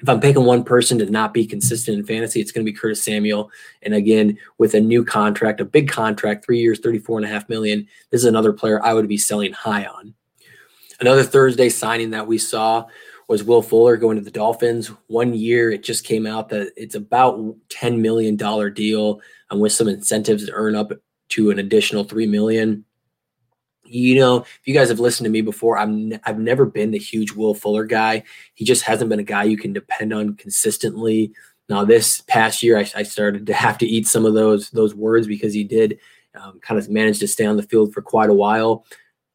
if 0.00 0.08
I'm 0.08 0.20
picking 0.20 0.44
one 0.44 0.64
person 0.64 0.98
to 0.98 1.06
not 1.06 1.32
be 1.32 1.46
consistent 1.46 1.96
in 1.96 2.04
fantasy, 2.04 2.40
it's 2.40 2.50
going 2.50 2.66
to 2.66 2.70
be 2.70 2.76
Curtis 2.76 3.04
Samuel. 3.04 3.50
And 3.82 3.94
again, 3.94 4.36
with 4.58 4.74
a 4.74 4.80
new 4.80 5.04
contract, 5.04 5.60
a 5.60 5.64
big 5.64 5.88
contract, 5.88 6.44
three 6.44 6.58
years, 6.58 6.80
34 6.80 7.18
and 7.18 7.26
a 7.26 7.28
half 7.28 7.48
million, 7.48 7.86
this 8.10 8.20
is 8.20 8.26
another 8.26 8.52
player 8.52 8.84
I 8.84 8.94
would 8.94 9.06
be 9.06 9.16
selling 9.16 9.52
high 9.52 9.84
on. 9.84 10.14
Another 11.00 11.22
Thursday 11.22 11.68
signing 11.68 12.10
that 12.10 12.26
we 12.26 12.36
saw 12.36 12.86
was 13.28 13.44
Will 13.44 13.62
Fuller 13.62 13.96
going 13.96 14.16
to 14.16 14.24
the 14.24 14.30
Dolphins. 14.30 14.88
One 15.06 15.34
year, 15.34 15.70
it 15.70 15.84
just 15.84 16.04
came 16.04 16.26
out 16.26 16.48
that 16.48 16.72
it's 16.76 16.96
about 16.96 17.38
$10 17.68 18.00
million 18.00 18.36
deal 18.74 19.20
and 19.50 19.60
with 19.60 19.72
some 19.72 19.88
incentives 19.88 20.46
to 20.46 20.52
earn 20.52 20.74
up 20.74 20.92
to 21.30 21.50
an 21.50 21.60
additional 21.60 22.04
$3 22.04 22.28
million 22.28 22.84
you 23.84 24.14
know, 24.16 24.38
if 24.38 24.60
you 24.64 24.74
guys 24.74 24.88
have 24.88 25.00
listened 25.00 25.24
to 25.24 25.30
me 25.30 25.40
before, 25.40 25.78
I'm 25.78 26.14
I've 26.24 26.38
never 26.38 26.64
been 26.64 26.90
the 26.90 26.98
huge 26.98 27.32
Will 27.32 27.54
Fuller 27.54 27.84
guy. 27.84 28.22
He 28.54 28.64
just 28.64 28.82
hasn't 28.82 29.10
been 29.10 29.18
a 29.18 29.24
guy 29.24 29.44
you 29.44 29.56
can 29.56 29.72
depend 29.72 30.12
on 30.12 30.34
consistently. 30.36 31.32
Now, 31.68 31.84
this 31.84 32.20
past 32.22 32.62
year, 32.62 32.78
I, 32.78 32.88
I 32.94 33.02
started 33.02 33.46
to 33.46 33.54
have 33.54 33.78
to 33.78 33.86
eat 33.86 34.06
some 34.06 34.24
of 34.24 34.34
those 34.34 34.70
those 34.70 34.94
words 34.94 35.26
because 35.26 35.52
he 35.52 35.64
did 35.64 35.98
um, 36.40 36.60
kind 36.60 36.78
of 36.78 36.88
manage 36.88 37.18
to 37.20 37.28
stay 37.28 37.44
on 37.44 37.56
the 37.56 37.62
field 37.62 37.92
for 37.92 38.02
quite 38.02 38.30
a 38.30 38.34
while 38.34 38.84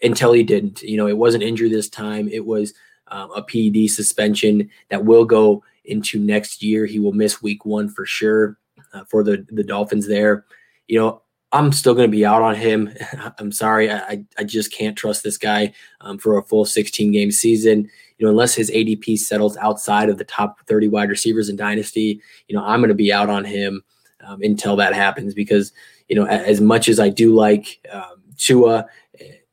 until 0.02 0.34
he 0.34 0.44
didn't. 0.44 0.82
You 0.82 0.98
know, 0.98 1.08
it 1.08 1.18
wasn't 1.18 1.44
injury 1.44 1.70
this 1.70 1.90
time; 1.90 2.28
it 2.30 2.46
was 2.46 2.74
um, 3.08 3.32
a 3.32 3.42
PED 3.42 3.90
suspension 3.90 4.70
that 4.90 5.06
will 5.06 5.26
go 5.26 5.64
into 5.86 6.20
next 6.20 6.62
year. 6.64 6.86
He 6.86 7.00
will 7.00 7.14
miss 7.14 7.42
Week 7.42 7.66
One 7.66 7.90
for 7.90 8.06
sure 8.06 8.58
uh, 8.94 9.04
for 9.06 9.24
the 9.24 9.46
the 9.52 9.64
Dolphins. 9.64 10.08
There, 10.08 10.46
you 10.88 11.00
know, 11.00 11.22
I'm 11.52 11.72
still 11.72 11.94
going 11.94 12.10
to 12.10 12.16
be 12.16 12.26
out 12.26 12.42
on 12.42 12.56
him. 12.56 12.94
I'm 13.40 13.52
sorry. 13.52 13.92
I, 13.92 14.24
I 14.38 14.44
just 14.44 14.72
can't 14.72 14.98
trust 14.98 15.24
this 15.24 15.38
guy 15.38 15.74
um, 16.02 16.18
for 16.18 16.38
a 16.38 16.44
full 16.44 16.66
16 16.66 17.12
game 17.12 17.32
season. 17.32 17.90
You 18.18 18.26
know, 18.26 18.32
unless 18.32 18.56
his 18.56 18.72
ADP 18.72 19.20
settles 19.20 19.58
outside 19.58 20.10
of 20.10 20.18
the 20.18 20.24
top 20.24 20.60
30 20.68 20.88
wide 20.88 21.10
receivers 21.10 21.50
in 21.50 21.56
Dynasty, 21.56 22.22
you 22.48 22.56
know, 22.56 22.64
I'm 22.64 22.80
going 22.80 22.90
to 22.90 22.96
be 22.96 23.14
out 23.14 23.30
on 23.30 23.46
him 23.46 23.84
um, 24.26 24.42
until 24.42 24.76
that 24.78 24.94
happens 24.94 25.34
because, 25.34 25.72
you 26.10 26.16
know, 26.16 26.26
as 26.26 26.60
much 26.60 26.90
as 26.90 27.00
I 27.00 27.10
do 27.10 27.34
like 27.34 27.80
um, 27.92 28.24
Tua 28.38 28.88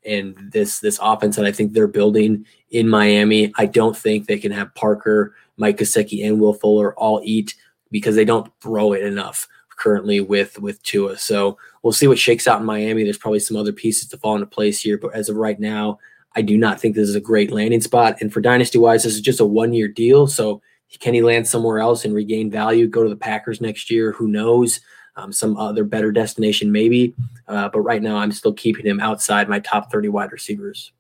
and 0.05 0.35
this 0.53 0.81
this 0.81 0.99
offense 1.01 1.37
that 1.37 1.47
I 1.47 1.53
think 1.53 1.73
they're 1.73 1.87
building 1.87 2.47
in 2.71 2.89
Miami, 2.89 3.53
I 3.57 3.67
don't 3.67 3.97
think 3.97 4.27
they 4.27 4.39
can 4.39 4.53
have 4.53 4.75
Parker, 4.75 5.35
Mike 5.57 5.77
Gesicki, 5.77 6.27
and 6.27 6.41
Will 6.41 6.55
Fuller 6.55 6.95
all 6.99 7.21
eat 7.23 7.55
because 7.91 8.17
they 8.17 8.25
don't 8.25 8.51
throw 8.61 8.95
it 8.95 9.03
enough 9.03 9.47
currently 9.77 10.21
with 10.21 10.59
with 10.61 10.83
Tua. 10.83 11.19
So 11.19 11.59
we'll 11.83 11.93
see 11.93 12.07
what 12.07 12.19
shakes 12.19 12.47
out 12.47 12.61
in 12.61 12.67
Miami. 12.67 13.05
There's 13.05 13.19
probably 13.19 13.41
some 13.41 13.57
other 13.57 13.73
pieces 13.73 14.09
to 14.09 14.19
fall 14.19 14.35
into 14.35 14.47
place 14.47 14.81
here, 14.81 14.99
but 14.99 15.15
as 15.15 15.29
of 15.29 15.37
right 15.37 15.59
now, 15.59 15.99
I 16.37 16.43
do 16.43 16.57
not 16.59 16.81
think 16.81 16.95
this 16.95 17.09
is 17.09 17.15
a 17.15 17.21
great 17.21 17.51
landing 17.53 17.81
spot. 17.81 18.17
And 18.21 18.33
for 18.33 18.41
dynasty 18.41 18.79
wise, 18.79 19.05
this 19.05 19.15
is 19.15 19.21
just 19.21 19.41
a 19.41 19.45
one 19.45 19.73
year 19.73 19.89
deal. 19.89 20.27
So 20.27 20.63
can 21.01 21.15
he 21.15 21.23
land 21.23 21.47
somewhere 21.47 21.79
else 21.79 22.05
and 22.05 22.15
regain 22.15 22.51
value? 22.51 22.87
Go 22.87 23.03
to 23.03 23.09
the 23.09 23.17
Packers 23.17 23.61
next 23.61 23.91
year? 23.91 24.13
Who 24.13 24.29
knows? 24.29 24.81
um, 25.17 25.33
some 25.33 25.57
other 25.57 25.85
better 25.85 26.11
destination, 26.11 26.73
maybe. 26.73 27.15
Uh, 27.47 27.69
but 27.69 27.81
right 27.81 28.03
now, 28.03 28.17
I'm 28.17 28.33
still 28.33 28.53
keeping 28.53 28.87
him 28.87 29.01
outside 29.01 29.49
my 29.49 29.61
top 29.61 29.91
30 29.91 30.09
wide 30.09 30.33
receivers. 30.33 30.93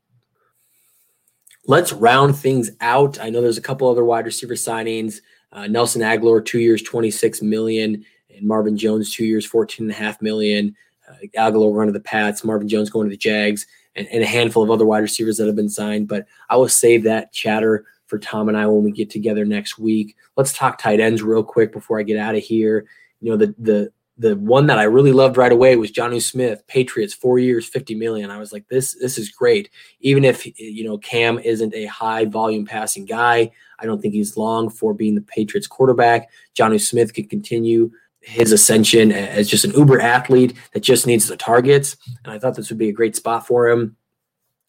Let's 1.66 1.92
round 1.92 2.36
things 2.36 2.70
out. 2.80 3.18
I 3.20 3.30
know 3.30 3.40
there's 3.40 3.58
a 3.58 3.62
couple 3.62 3.88
other 3.88 4.04
wide 4.04 4.26
receiver 4.26 4.54
signings. 4.54 5.20
Uh, 5.50 5.66
Nelson 5.66 6.02
Agholor, 6.02 6.44
two 6.44 6.58
years, 6.58 6.82
26 6.82 7.40
million, 7.42 8.04
and 8.36 8.46
Marvin 8.46 8.76
Jones, 8.76 9.12
two 9.12 9.24
years, 9.24 9.46
14 9.46 9.84
and 9.84 9.90
a 9.90 9.94
half 9.94 10.20
million. 10.22 10.74
Uh, 11.08 11.14
Agholor 11.36 11.72
going 11.74 11.86
to 11.86 11.92
the 11.92 12.00
Pats, 12.00 12.44
Marvin 12.44 12.68
Jones 12.68 12.90
going 12.90 13.08
to 13.08 13.10
the 13.10 13.16
Jags, 13.16 13.66
and, 13.94 14.08
and 14.08 14.22
a 14.22 14.26
handful 14.26 14.62
of 14.62 14.70
other 14.70 14.86
wide 14.86 15.00
receivers 15.00 15.36
that 15.36 15.46
have 15.46 15.56
been 15.56 15.68
signed. 15.68 16.08
But 16.08 16.26
I 16.48 16.56
will 16.56 16.68
save 16.68 17.02
that 17.04 17.32
chatter 17.32 17.84
for 18.06 18.18
Tom 18.18 18.48
and 18.48 18.56
I 18.56 18.66
when 18.66 18.84
we 18.84 18.92
get 18.92 19.10
together 19.10 19.44
next 19.44 19.78
week. 19.78 20.16
Let's 20.36 20.52
talk 20.52 20.78
tight 20.78 21.00
ends 21.00 21.22
real 21.22 21.42
quick 21.42 21.72
before 21.72 21.98
I 21.98 22.02
get 22.02 22.18
out 22.18 22.34
of 22.34 22.42
here. 22.42 22.86
You 23.20 23.30
know, 23.30 23.36
the 23.36 23.54
the 23.58 23.92
the 24.16 24.36
one 24.36 24.66
that 24.68 24.78
I 24.78 24.84
really 24.84 25.10
loved 25.10 25.36
right 25.36 25.50
away 25.50 25.74
was 25.74 25.90
Jonnu 25.90 26.22
Smith, 26.22 26.64
Patriots, 26.68 27.12
four 27.12 27.40
years, 27.40 27.66
50 27.66 27.96
million. 27.96 28.30
I 28.30 28.38
was 28.38 28.52
like, 28.52 28.68
this, 28.68 28.94
this 28.94 29.18
is 29.18 29.28
great. 29.28 29.70
Even 30.00 30.24
if, 30.24 30.46
you 30.58 30.84
know, 30.84 30.98
Cam 30.98 31.40
isn't 31.40 31.74
a 31.74 31.86
high 31.86 32.24
volume 32.24 32.64
passing 32.64 33.06
guy, 33.06 33.50
I 33.80 33.86
don't 33.86 34.00
think 34.00 34.14
he's 34.14 34.36
long 34.36 34.70
for 34.70 34.94
being 34.94 35.16
the 35.16 35.20
Patriots 35.20 35.66
quarterback. 35.66 36.30
Jonnu 36.56 36.80
Smith 36.80 37.12
could 37.12 37.28
continue 37.28 37.90
his 38.24 38.52
ascension 38.52 39.12
as 39.12 39.48
just 39.48 39.64
an 39.64 39.72
uber 39.72 40.00
athlete 40.00 40.56
that 40.72 40.80
just 40.80 41.06
needs 41.06 41.28
the 41.28 41.36
targets. 41.36 41.96
And 42.24 42.32
I 42.32 42.38
thought 42.38 42.56
this 42.56 42.70
would 42.70 42.78
be 42.78 42.88
a 42.88 42.92
great 42.92 43.14
spot 43.14 43.46
for 43.46 43.68
him. 43.68 43.96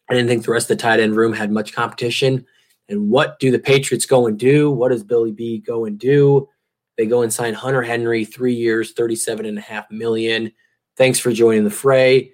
I 0.10 0.14
didn't 0.14 0.28
think 0.28 0.46
the 0.46 0.52
rest 0.52 0.70
of 0.70 0.78
the 0.78 0.82
tight 0.82 1.00
end 1.00 1.16
room 1.16 1.34
had 1.34 1.52
much 1.52 1.74
competition. 1.74 2.46
And 2.90 3.10
what 3.10 3.40
do 3.40 3.52
the 3.52 3.60
Patriots 3.60 4.06
go 4.06 4.28
and 4.28 4.38
do? 4.38 4.70
What 4.70 4.90
does 4.90 5.04
Billy 5.04 5.32
B 5.32 5.60
go 5.60 5.86
and 5.86 5.98
do? 5.98 6.50
They 6.98 7.06
go 7.06 7.24
and 7.24 7.34
sign 7.34 7.54
Hunter 7.54 7.82
Henry, 7.82 8.26
three 8.26 8.54
years, 8.54 8.92
37 8.92 9.46
and 9.46 9.58
a 9.58 9.62
half 9.62 9.90
million. 9.90 10.52
Thanks 10.98 11.20
for 11.20 11.32
joining 11.32 11.64
the 11.64 11.72
fray. 11.72 12.32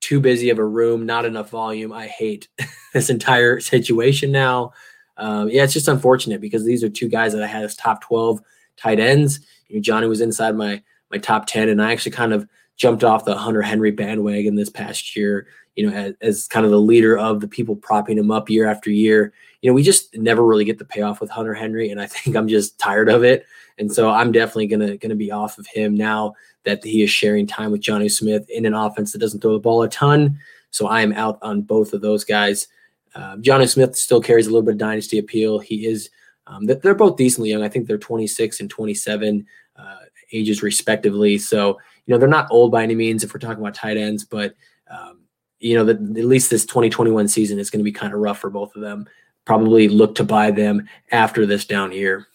Too 0.00 0.20
busy 0.20 0.50
of 0.50 0.58
a 0.58 0.64
room, 0.64 1.06
not 1.06 1.24
enough 1.24 1.50
volume. 1.50 1.92
I 1.92 2.06
hate 2.06 2.48
this 2.94 3.10
entire 3.10 3.60
situation 3.60 4.32
now. 4.32 4.72
Um, 5.16 5.48
yeah, 5.48 5.62
it's 5.62 5.72
just 5.72 5.88
unfortunate 5.88 6.40
because 6.40 6.64
these 6.64 6.82
are 6.82 6.88
two 6.88 7.08
guys 7.08 7.32
that 7.32 7.42
I 7.42 7.46
had 7.46 7.64
as 7.64 7.76
top 7.76 8.02
12 8.02 8.40
tight 8.76 8.98
ends. 8.98 9.40
Jonnu 9.72 10.08
was 10.08 10.20
inside 10.20 10.56
my 10.56 10.82
my 11.10 11.18
top 11.18 11.46
10, 11.46 11.68
and 11.68 11.82
I 11.82 11.92
actually 11.92 12.12
kind 12.12 12.32
of 12.32 12.48
jumped 12.76 13.04
off 13.04 13.24
the 13.24 13.36
Hunter 13.36 13.62
Henry 13.62 13.90
bandwagon 13.90 14.56
this 14.56 14.70
past 14.70 15.14
year, 15.14 15.46
you 15.76 15.88
know, 15.88 15.96
as, 15.96 16.14
as 16.20 16.48
kind 16.48 16.66
of 16.66 16.72
the 16.72 16.80
leader 16.80 17.16
of 17.16 17.40
the 17.40 17.48
people 17.48 17.76
propping 17.76 18.18
him 18.18 18.30
up 18.30 18.50
year 18.50 18.68
after 18.68 18.90
year. 18.90 19.32
You 19.62 19.70
know, 19.70 19.74
we 19.74 19.82
just 19.82 20.16
never 20.16 20.44
really 20.44 20.64
get 20.64 20.78
the 20.78 20.84
payoff 20.84 21.20
with 21.20 21.30
Hunter 21.30 21.54
Henry, 21.54 21.90
and 21.90 22.00
I 22.00 22.06
think 22.08 22.36
I'm 22.36 22.48
just 22.48 22.78
tired 22.78 23.08
of 23.08 23.24
it. 23.24 23.46
And 23.78 23.92
so 23.92 24.10
I'm 24.10 24.32
definitely 24.32 24.68
gonna 24.68 24.96
gonna 24.96 25.14
be 25.14 25.30
off 25.30 25.58
of 25.58 25.66
him 25.66 25.94
now 25.94 26.34
that 26.64 26.82
he 26.82 27.02
is 27.02 27.10
sharing 27.10 27.46
time 27.46 27.70
with 27.70 27.82
Jonnu 27.82 28.10
Smith 28.10 28.48
in 28.48 28.66
an 28.66 28.74
offense 28.74 29.12
that 29.12 29.18
doesn't 29.18 29.40
throw 29.40 29.52
the 29.52 29.58
ball 29.58 29.82
a 29.82 29.88
ton. 29.88 30.38
So 30.70 30.86
I 30.86 31.02
am 31.02 31.12
out 31.12 31.38
on 31.42 31.62
both 31.62 31.92
of 31.92 32.00
those 32.00 32.24
guys. 32.24 32.68
Uh, 33.14 33.36
Jonnu 33.36 33.68
Smith 33.68 33.94
still 33.94 34.20
carries 34.20 34.46
a 34.46 34.50
little 34.50 34.62
bit 34.62 34.72
of 34.72 34.78
dynasty 34.78 35.18
appeal. 35.18 35.58
He 35.58 35.86
is 35.86 36.10
um, 36.46 36.66
they're 36.66 36.94
both 36.94 37.16
decently 37.16 37.50
young. 37.50 37.62
I 37.62 37.68
think 37.68 37.86
they're 37.86 37.98
26 37.98 38.60
and 38.60 38.70
27 38.70 39.46
uh, 39.76 39.96
ages 40.32 40.62
respectively. 40.62 41.38
So 41.38 41.78
you 42.06 42.12
know 42.12 42.18
they're 42.18 42.28
not 42.28 42.48
old 42.50 42.70
by 42.70 42.82
any 42.82 42.94
means 42.94 43.24
if 43.24 43.32
we're 43.32 43.40
talking 43.40 43.62
about 43.62 43.74
tight 43.74 43.96
ends, 43.96 44.24
but 44.24 44.54
um, 44.90 45.22
you 45.58 45.74
know 45.74 45.84
the, 45.84 45.92
at 45.92 46.26
least 46.26 46.50
this 46.50 46.66
2021 46.66 47.28
season 47.28 47.58
is 47.58 47.70
going 47.70 47.80
to 47.80 47.84
be 47.84 47.92
kind 47.92 48.12
of 48.12 48.20
rough 48.20 48.38
for 48.38 48.50
both 48.50 48.74
of 48.76 48.82
them. 48.82 49.06
Probably 49.44 49.88
look 49.88 50.14
to 50.16 50.24
buy 50.24 50.50
them 50.50 50.88
after 51.10 51.46
this 51.46 51.64
down 51.64 51.90
here. 51.90 52.26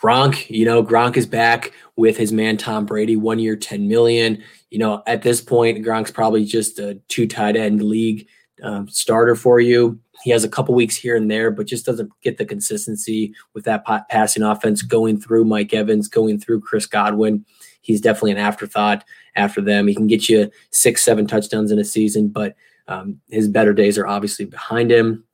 Gronk, 0.00 0.50
you 0.50 0.66
know, 0.66 0.84
Gronk 0.84 1.16
is 1.16 1.26
back 1.26 1.72
with 1.96 2.16
his 2.16 2.30
man 2.32 2.56
Tom 2.56 2.84
Brady, 2.84 3.16
one 3.16 3.38
year, 3.38 3.56
10 3.56 3.88
million. 3.88 4.42
You 4.70 4.78
know, 4.78 5.02
at 5.06 5.22
this 5.22 5.40
point, 5.40 5.84
Gronk's 5.84 6.10
probably 6.10 6.44
just 6.44 6.78
a 6.78 6.96
two 7.08 7.26
tight 7.26 7.56
end 7.56 7.82
league 7.82 8.28
um, 8.62 8.88
starter 8.88 9.34
for 9.34 9.60
you. 9.60 9.98
He 10.22 10.30
has 10.30 10.44
a 10.44 10.48
couple 10.48 10.74
weeks 10.74 10.96
here 10.96 11.16
and 11.16 11.30
there, 11.30 11.50
but 11.50 11.66
just 11.66 11.84
doesn't 11.84 12.10
get 12.22 12.38
the 12.38 12.44
consistency 12.44 13.34
with 13.52 13.64
that 13.64 13.84
passing 14.08 14.42
offense 14.42 14.82
going 14.82 15.20
through 15.20 15.44
Mike 15.44 15.74
Evans, 15.74 16.08
going 16.08 16.38
through 16.38 16.60
Chris 16.60 16.86
Godwin. 16.86 17.44
He's 17.80 18.00
definitely 18.00 18.32
an 18.32 18.38
afterthought 18.38 19.04
after 19.36 19.60
them. 19.60 19.86
He 19.86 19.94
can 19.94 20.06
get 20.06 20.28
you 20.28 20.50
six, 20.70 21.02
seven 21.02 21.26
touchdowns 21.26 21.70
in 21.70 21.78
a 21.78 21.84
season, 21.84 22.28
but 22.28 22.54
um, 22.88 23.20
his 23.28 23.48
better 23.48 23.72
days 23.72 23.98
are 23.98 24.06
obviously 24.06 24.44
behind 24.44 24.90
him. 24.90 25.24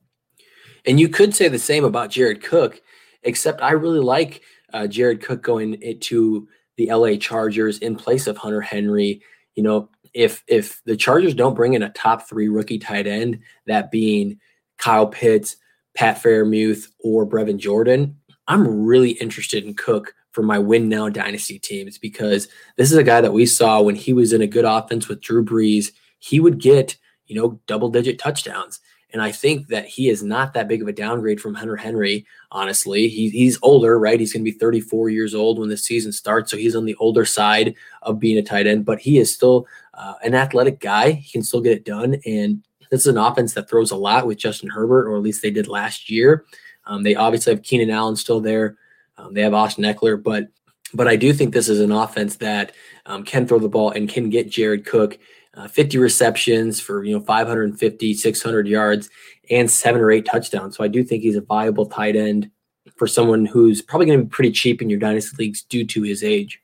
And 0.85 0.99
you 0.99 1.09
could 1.09 1.35
say 1.35 1.47
the 1.47 1.59
same 1.59 1.83
about 1.83 2.09
Jared 2.09 2.43
Cook, 2.43 2.81
except 3.23 3.61
I 3.61 3.71
really 3.71 3.99
like 3.99 4.41
uh, 4.73 4.87
Jared 4.87 5.21
Cook 5.21 5.43
going 5.43 5.99
to 5.99 6.47
the 6.77 6.91
LA 6.91 7.15
Chargers 7.17 7.77
in 7.79 7.95
place 7.95 8.27
of 8.27 8.37
Hunter 8.37 8.61
Henry. 8.61 9.21
You 9.55 9.63
know, 9.63 9.89
if 10.13 10.43
if 10.47 10.81
the 10.85 10.95
Chargers 10.95 11.33
don't 11.33 11.55
bring 11.55 11.73
in 11.73 11.83
a 11.83 11.89
top 11.89 12.27
three 12.27 12.47
rookie 12.47 12.79
tight 12.79 13.07
end, 13.07 13.39
that 13.67 13.91
being 13.91 14.39
Kyle 14.77 15.07
Pitts, 15.07 15.55
Pat 15.95 16.21
Freiermuth, 16.21 16.87
or 16.99 17.25
Brevin 17.27 17.57
Jordan, 17.57 18.17
I'm 18.47 18.85
really 18.85 19.11
interested 19.11 19.63
in 19.63 19.73
Cook 19.73 20.13
for 20.31 20.43
my 20.43 20.57
win 20.57 20.89
now 20.89 21.09
dynasty 21.09 21.59
teams 21.59 21.97
because 21.97 22.47
this 22.77 22.91
is 22.91 22.97
a 22.97 23.03
guy 23.03 23.21
that 23.21 23.33
we 23.33 23.45
saw 23.45 23.81
when 23.81 23.95
he 23.95 24.13
was 24.13 24.33
in 24.33 24.41
a 24.41 24.47
good 24.47 24.65
offense 24.65 25.07
with 25.07 25.21
Drew 25.21 25.43
Brees. 25.43 25.91
He 26.19 26.39
would 26.39 26.59
get, 26.59 26.97
you 27.25 27.35
know, 27.35 27.59
double 27.67 27.89
digit 27.89 28.17
touchdowns. 28.17 28.79
And 29.13 29.21
I 29.21 29.31
think 29.31 29.67
that 29.67 29.85
he 29.85 30.09
is 30.09 30.23
not 30.23 30.53
that 30.53 30.67
big 30.67 30.81
of 30.81 30.87
a 30.87 30.93
downgrade 30.93 31.41
from 31.41 31.53
Hunter 31.53 31.75
Henry, 31.75 32.25
honestly. 32.51 33.07
He, 33.07 33.29
he's 33.29 33.59
older, 33.61 33.99
right? 33.99 34.19
He's 34.19 34.33
going 34.33 34.45
to 34.45 34.51
be 34.51 34.57
34 34.57 35.09
years 35.09 35.35
old 35.35 35.59
when 35.59 35.69
the 35.69 35.77
season 35.77 36.11
starts. 36.11 36.51
So 36.51 36.57
he's 36.57 36.75
on 36.75 36.85
the 36.85 36.95
older 36.95 37.25
side 37.25 37.75
of 38.01 38.19
being 38.19 38.37
a 38.37 38.43
tight 38.43 38.67
end, 38.67 38.85
but 38.85 38.99
he 38.99 39.17
is 39.17 39.33
still 39.33 39.67
uh, 39.93 40.13
an 40.23 40.33
athletic 40.33 40.79
guy. 40.79 41.11
He 41.11 41.31
can 41.31 41.43
still 41.43 41.61
get 41.61 41.73
it 41.73 41.85
done. 41.85 42.21
And 42.25 42.63
this 42.89 43.01
is 43.01 43.07
an 43.07 43.17
offense 43.17 43.53
that 43.53 43.69
throws 43.69 43.91
a 43.91 43.95
lot 43.95 44.27
with 44.27 44.37
Justin 44.37 44.69
Herbert, 44.69 45.07
or 45.07 45.15
at 45.15 45.23
least 45.23 45.41
they 45.41 45.51
did 45.51 45.67
last 45.67 46.09
year. 46.09 46.45
Um, 46.85 47.03
they 47.03 47.15
obviously 47.15 47.53
have 47.53 47.63
Keenan 47.63 47.89
Allen 47.89 48.15
still 48.15 48.41
there. 48.41 48.77
Um, 49.17 49.33
they 49.33 49.41
have 49.41 49.53
Austin 49.53 49.83
Ekeler, 49.83 50.21
but 50.21 50.47
but 50.93 51.07
I 51.07 51.15
do 51.15 51.31
think 51.31 51.53
this 51.53 51.69
is 51.69 51.79
an 51.79 51.91
offense 51.91 52.35
that 52.37 52.73
um, 53.05 53.23
can 53.23 53.47
throw 53.47 53.59
the 53.59 53.69
ball 53.69 53.91
and 53.91 54.09
can 54.09 54.29
get 54.29 54.49
Jared 54.49 54.85
Cook 54.85 55.17
uh, 55.55 55.67
50 55.67 55.97
receptions 55.97 56.79
for 56.79 57.03
you 57.03 57.17
know 57.17 57.23
550 57.23 58.13
600 58.13 58.67
yards 58.67 59.09
and 59.49 59.69
seven 59.69 60.01
or 60.01 60.11
eight 60.11 60.25
touchdowns. 60.25 60.77
So 60.77 60.83
i 60.83 60.87
do 60.87 61.03
think 61.03 61.23
he's 61.23 61.35
a 61.35 61.41
viable 61.41 61.85
tight 61.85 62.15
end 62.15 62.49
for 62.95 63.07
someone 63.07 63.45
who's 63.45 63.81
probably 63.81 64.07
going 64.07 64.19
to 64.19 64.25
be 64.25 64.29
pretty 64.29 64.51
cheap 64.51 64.81
in 64.81 64.89
your 64.89 64.99
dynasty 64.99 65.35
leagues 65.37 65.63
due 65.63 65.85
to 65.85 66.03
his 66.03 66.23
age. 66.23 66.61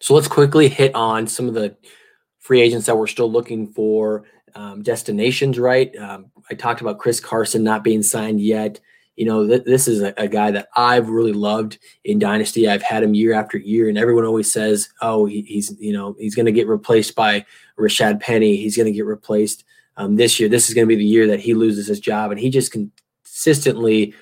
So 0.00 0.14
let's 0.14 0.28
quickly 0.28 0.68
hit 0.68 0.94
on 0.94 1.26
some 1.26 1.48
of 1.48 1.54
the 1.54 1.76
free 2.38 2.60
agents 2.60 2.86
that 2.86 2.96
we're 2.96 3.06
still 3.06 3.30
looking 3.30 3.66
for 3.66 4.24
um, 4.54 4.82
destinations 4.82 5.58
right? 5.58 5.94
Um, 5.96 6.26
i 6.50 6.54
talked 6.54 6.80
about 6.80 6.98
chris 6.98 7.20
carson 7.20 7.64
not 7.64 7.82
being 7.82 8.02
signed 8.02 8.40
yet 8.40 8.80
you 9.16 9.24
know, 9.24 9.46
th- 9.46 9.64
this 9.64 9.88
is 9.88 10.02
a, 10.02 10.12
a, 10.18 10.28
guy 10.28 10.50
that 10.50 10.68
I've 10.76 11.08
really 11.08 11.32
loved 11.32 11.78
in 12.04 12.18
Dynasty. 12.18 12.68
I've 12.68 12.82
had 12.82 13.02
him 13.02 13.14
year 13.14 13.32
after 13.32 13.56
year, 13.56 13.88
and 13.88 13.96
everyone 13.96 14.26
always 14.26 14.52
says, 14.52 14.90
"Oh, 15.00 15.24
he, 15.24 15.42
he's 15.42 15.74
you 15.80 15.92
know 15.92 16.14
he's 16.18 16.34
going 16.34 16.46
to 16.46 16.52
get 16.52 16.68
replaced 16.68 17.14
by 17.14 17.44
Rashaad 17.78 18.20
Penny. 18.20 18.56
He's 18.56 18.76
going 18.76 18.86
to 18.86 18.92
get 18.92 19.06
replaced 19.06 19.64
um, 19.96 20.16
this 20.16 20.38
year. 20.38 20.48
This 20.48 20.68
is 20.68 20.74
going 20.74 20.86
to 20.86 20.94
be 20.94 20.96
the 20.96 21.04
year 21.04 21.26
that 21.28 21.40
he 21.40 21.54
loses 21.54 21.86
his 21.86 21.98
job." 21.98 22.30
And 22.30 22.38
he 22.38 22.50
just 22.50 22.72
consistently 22.72 24.14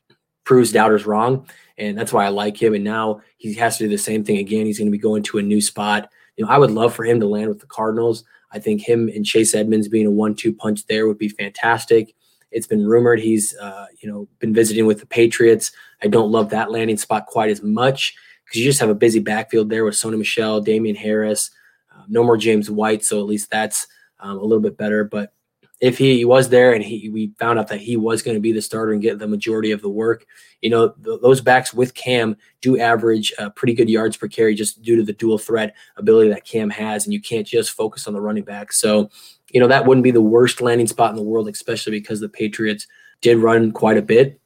proves 0.44 0.70
doubters 0.70 1.06
wrong, 1.06 1.48
and 1.76 1.98
that's 1.98 2.12
why 2.12 2.24
I 2.24 2.28
like 2.28 2.60
him. 2.60 2.74
And 2.74 2.84
now 2.84 3.20
he 3.36 3.52
has 3.54 3.78
to 3.78 3.84
do 3.84 3.90
the 3.90 3.98
same 3.98 4.24
thing 4.24 4.38
again. 4.38 4.64
He's 4.64 4.78
going 4.78 4.88
to 4.88 4.92
be 4.92 4.98
going 4.98 5.24
to 5.24 5.38
a 5.38 5.42
new 5.42 5.60
spot. 5.60 6.08
You 6.36 6.44
know, 6.44 6.50
I 6.50 6.58
would 6.58 6.70
love 6.70 6.94
for 6.94 7.04
him 7.04 7.18
to 7.18 7.26
land 7.26 7.48
with 7.48 7.60
the 7.60 7.66
Cardinals. 7.66 8.24
I 8.52 8.60
think 8.60 8.80
him 8.80 9.08
and 9.08 9.26
Chase 9.26 9.54
Edmonds 9.54 9.88
being 9.88 10.06
a 10.06 10.10
one-two 10.12 10.52
punch 10.52 10.86
there 10.86 11.08
would 11.08 11.18
be 11.18 11.28
fantastic. 11.28 12.14
It's 12.54 12.66
been 12.66 12.86
rumored 12.86 13.20
he's, 13.20 13.54
uh, 13.56 13.86
you 14.00 14.10
know, 14.10 14.28
been 14.38 14.54
visiting 14.54 14.86
with 14.86 15.00
the 15.00 15.06
Patriots. 15.06 15.72
I 16.02 16.06
don't 16.06 16.30
love 16.30 16.48
that 16.50 16.70
landing 16.70 16.96
spot 16.96 17.26
quite 17.26 17.50
as 17.50 17.62
much 17.62 18.14
because 18.44 18.60
you 18.60 18.64
just 18.64 18.80
have 18.80 18.90
a 18.90 18.94
busy 18.94 19.18
backfield 19.18 19.68
there 19.68 19.84
with 19.84 19.94
Sony 19.94 20.16
Michel, 20.16 20.60
Damien 20.60 20.96
Harris, 20.96 21.50
uh, 21.94 22.04
no 22.08 22.22
more 22.22 22.36
James 22.36 22.70
White, 22.70 23.04
so 23.04 23.18
at 23.18 23.26
least 23.26 23.50
that's 23.50 23.86
um, 24.20 24.38
a 24.38 24.42
little 24.42 24.60
bit 24.60 24.76
better. 24.76 25.04
But 25.04 25.32
if 25.80 25.98
he 25.98 26.24
was 26.24 26.48
there 26.48 26.72
and 26.72 26.82
he 26.82 27.10
we 27.10 27.32
found 27.38 27.58
out 27.58 27.68
that 27.68 27.80
he 27.80 27.96
was 27.96 28.22
going 28.22 28.36
to 28.36 28.40
be 28.40 28.52
the 28.52 28.62
starter 28.62 28.92
and 28.92 29.02
get 29.02 29.18
the 29.18 29.26
majority 29.26 29.72
of 29.72 29.82
the 29.82 29.88
work, 29.88 30.24
you 30.62 30.70
know, 30.70 30.90
th- 30.90 31.20
those 31.20 31.40
backs 31.40 31.74
with 31.74 31.94
Cam 31.94 32.36
do 32.60 32.78
average 32.78 33.32
uh, 33.38 33.50
pretty 33.50 33.74
good 33.74 33.90
yards 33.90 34.16
per 34.16 34.28
carry 34.28 34.54
just 34.54 34.80
due 34.82 34.96
to 34.96 35.02
the 35.02 35.12
dual 35.12 35.36
threat 35.36 35.74
ability 35.96 36.30
that 36.30 36.44
Cam 36.44 36.70
has, 36.70 37.04
and 37.04 37.12
you 37.12 37.20
can't 37.20 37.46
just 37.46 37.72
focus 37.72 38.06
on 38.06 38.14
the 38.14 38.20
running 38.20 38.44
back. 38.44 38.72
So 38.72 39.10
you 39.54 39.60
know, 39.60 39.68
that 39.68 39.86
wouldn't 39.86 40.02
be 40.02 40.10
the 40.10 40.20
worst 40.20 40.60
landing 40.60 40.88
spot 40.88 41.10
in 41.10 41.16
the 41.16 41.22
world, 41.22 41.48
especially 41.48 41.92
because 41.92 42.20
the 42.20 42.28
Patriots 42.28 42.88
did 43.20 43.38
run 43.38 43.70
quite 43.70 43.96
a 43.96 44.02
bit 44.02 44.40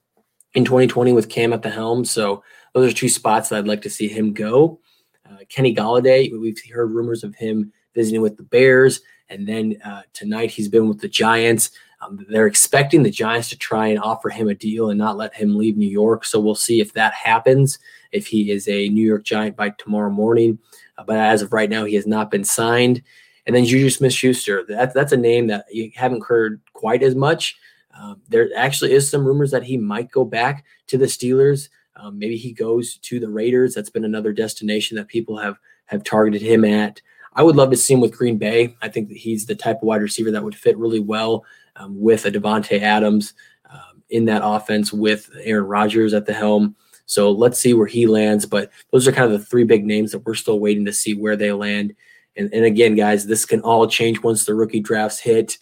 in 0.53 0.67
2020 0.67 1.15
with 1.15 1.31
Cam 1.31 1.55
at 1.55 1.63
the 1.63 1.71
helm. 1.71 2.05
So 2.05 2.45
those 2.75 2.93
are 2.93 2.95
two 2.95 3.09
spots 3.09 3.49
that 3.49 3.59
I'd 3.59 3.67
like 3.67 3.81
to 3.83 3.91
see 3.91 4.07
him 4.07 4.35
go. 4.35 4.81
Uh, 5.25 5.39
Kenny 5.49 5.75
Golladay, 5.75 6.31
we've 6.39 6.61
heard 6.71 6.93
rumors 6.93 7.25
of 7.25 7.35
him 7.35 7.73
visiting 7.95 8.21
with 8.21 8.37
the 8.37 8.43
Bears, 8.43 9.01
and 9.31 9.49
then 9.49 9.79
uh, 9.83 10.03
tonight 10.13 10.51
he's 10.51 10.69
been 10.69 10.89
with 10.89 11.01
the 11.01 11.09
Giants. 11.09 11.71
Um, 12.03 12.25
they're 12.29 12.47
expecting 12.47 13.03
the 13.03 13.11
Giants 13.11 13.49
to 13.49 13.59
try 13.59 13.87
and 13.87 13.99
offer 13.99 14.29
him 14.29 14.49
a 14.49 14.55
deal 14.55 14.91
and 14.91 14.99
not 14.99 15.17
let 15.17 15.35
him 15.35 15.57
leave 15.57 15.79
New 15.79 15.89
York. 15.89 16.27
So 16.27 16.39
we'll 16.39 16.55
see 16.55 16.81
if 16.81 16.93
that 16.93 17.15
happens, 17.15 17.79
if 18.13 18.27
he 18.27 18.51
is 18.51 18.69
a 18.69 18.91
New 18.91 19.07
York 19.07 19.25
Giant 19.25 19.57
by 19.57 19.71
tomorrow 19.71 20.11
morning. 20.11 20.59
Uh, 20.99 21.05
but 21.05 21.17
as 21.17 21.41
of 21.41 21.55
right 21.55 21.71
now, 21.71 21.87
he 21.87 21.95
has 21.95 22.07
not 22.07 22.31
been 22.31 22.45
signed. 22.45 23.03
And 23.49 23.57
then 23.57 23.65
Juju 23.65 23.89
Smith 23.89 24.13
Schuster, 24.13 24.63
that, 24.69 24.93
that's 24.93 25.13
a 25.13 25.17
name 25.17 25.47
that 25.47 25.65
you 25.73 25.91
haven't 25.97 26.23
heard 26.23 26.61
quite 26.75 27.03
as 27.03 27.15
much. 27.15 27.57
Um, 27.99 28.21
there 28.29 28.51
actually 28.55 28.93
is 28.93 29.11
some 29.11 29.25
rumors 29.25 29.51
that 29.53 29.65
he 29.65 29.79
might 29.79 30.13
go 30.13 30.23
back 30.23 30.67
to 30.89 30.99
the 30.99 31.07
Steelers. 31.07 31.71
Um, 31.97 32.19
maybe 32.19 32.37
he 32.37 32.53
goes 32.53 32.99
to 32.99 33.19
the 33.19 33.31
Raiders. 33.31 33.75
That's 33.75 33.89
been 33.89 34.05
another 34.05 34.35
destination 34.35 34.99
that 34.99 35.09
people 35.09 35.39
have 35.39 35.57
have 35.87 36.05
targeted 36.05 36.43
him 36.43 36.63
at. 36.63 37.01
I 37.33 37.43
would 37.43 37.57
love 37.57 37.71
to 37.71 37.77
see 37.77 37.95
him 37.95 38.01
with 38.01 38.17
Green 38.17 38.37
Bay. 38.37 38.77
I 38.83 38.89
think 38.89 39.09
that 39.09 39.17
he's 39.17 39.47
the 39.47 39.55
type 39.55 39.77
of 39.77 39.85
wide 39.85 40.03
receiver 40.03 40.31
that 40.31 40.45
would 40.45 40.55
fit 40.55 40.77
really 40.77 41.01
well 41.01 41.47
um, 41.77 41.99
with 41.99 42.27
a 42.27 42.31
Davante 42.31 42.83
Adams 42.83 43.33
um, 43.71 44.03
in 44.11 44.27
that 44.27 44.43
offense 44.45 44.93
with 44.93 45.31
Aaron 45.43 45.65
Rodgers 45.65 46.13
at 46.13 46.27
the 46.27 46.35
helm. 46.35 46.77
So 47.07 47.31
let's 47.31 47.59
see 47.59 47.73
where 47.73 47.87
he 47.87 48.07
lands. 48.07 48.45
But 48.45 48.71
those 48.91 49.09
are 49.09 49.13
kind 49.13 49.33
of 49.33 49.41
the 49.41 49.47
three 49.47 49.65
big 49.65 49.87
names 49.87 50.13
that 50.13 50.27
we're 50.27 50.35
still 50.35 50.61
waiting 50.61 50.85
to 50.85 50.93
see 50.93 51.15
where 51.15 51.37
they 51.37 51.53
land. 51.53 51.95
And, 52.39 52.53
and 52.55 52.65
again, 52.65 52.95
guys, 52.95 53.27
this 53.27 53.45
can 53.45 53.61
all 53.61 53.87
change 53.87 54.23
once 54.23 54.45
the 54.45 54.55
rookie 54.55 54.81
drafts 54.81 55.19
hit. 55.19 55.59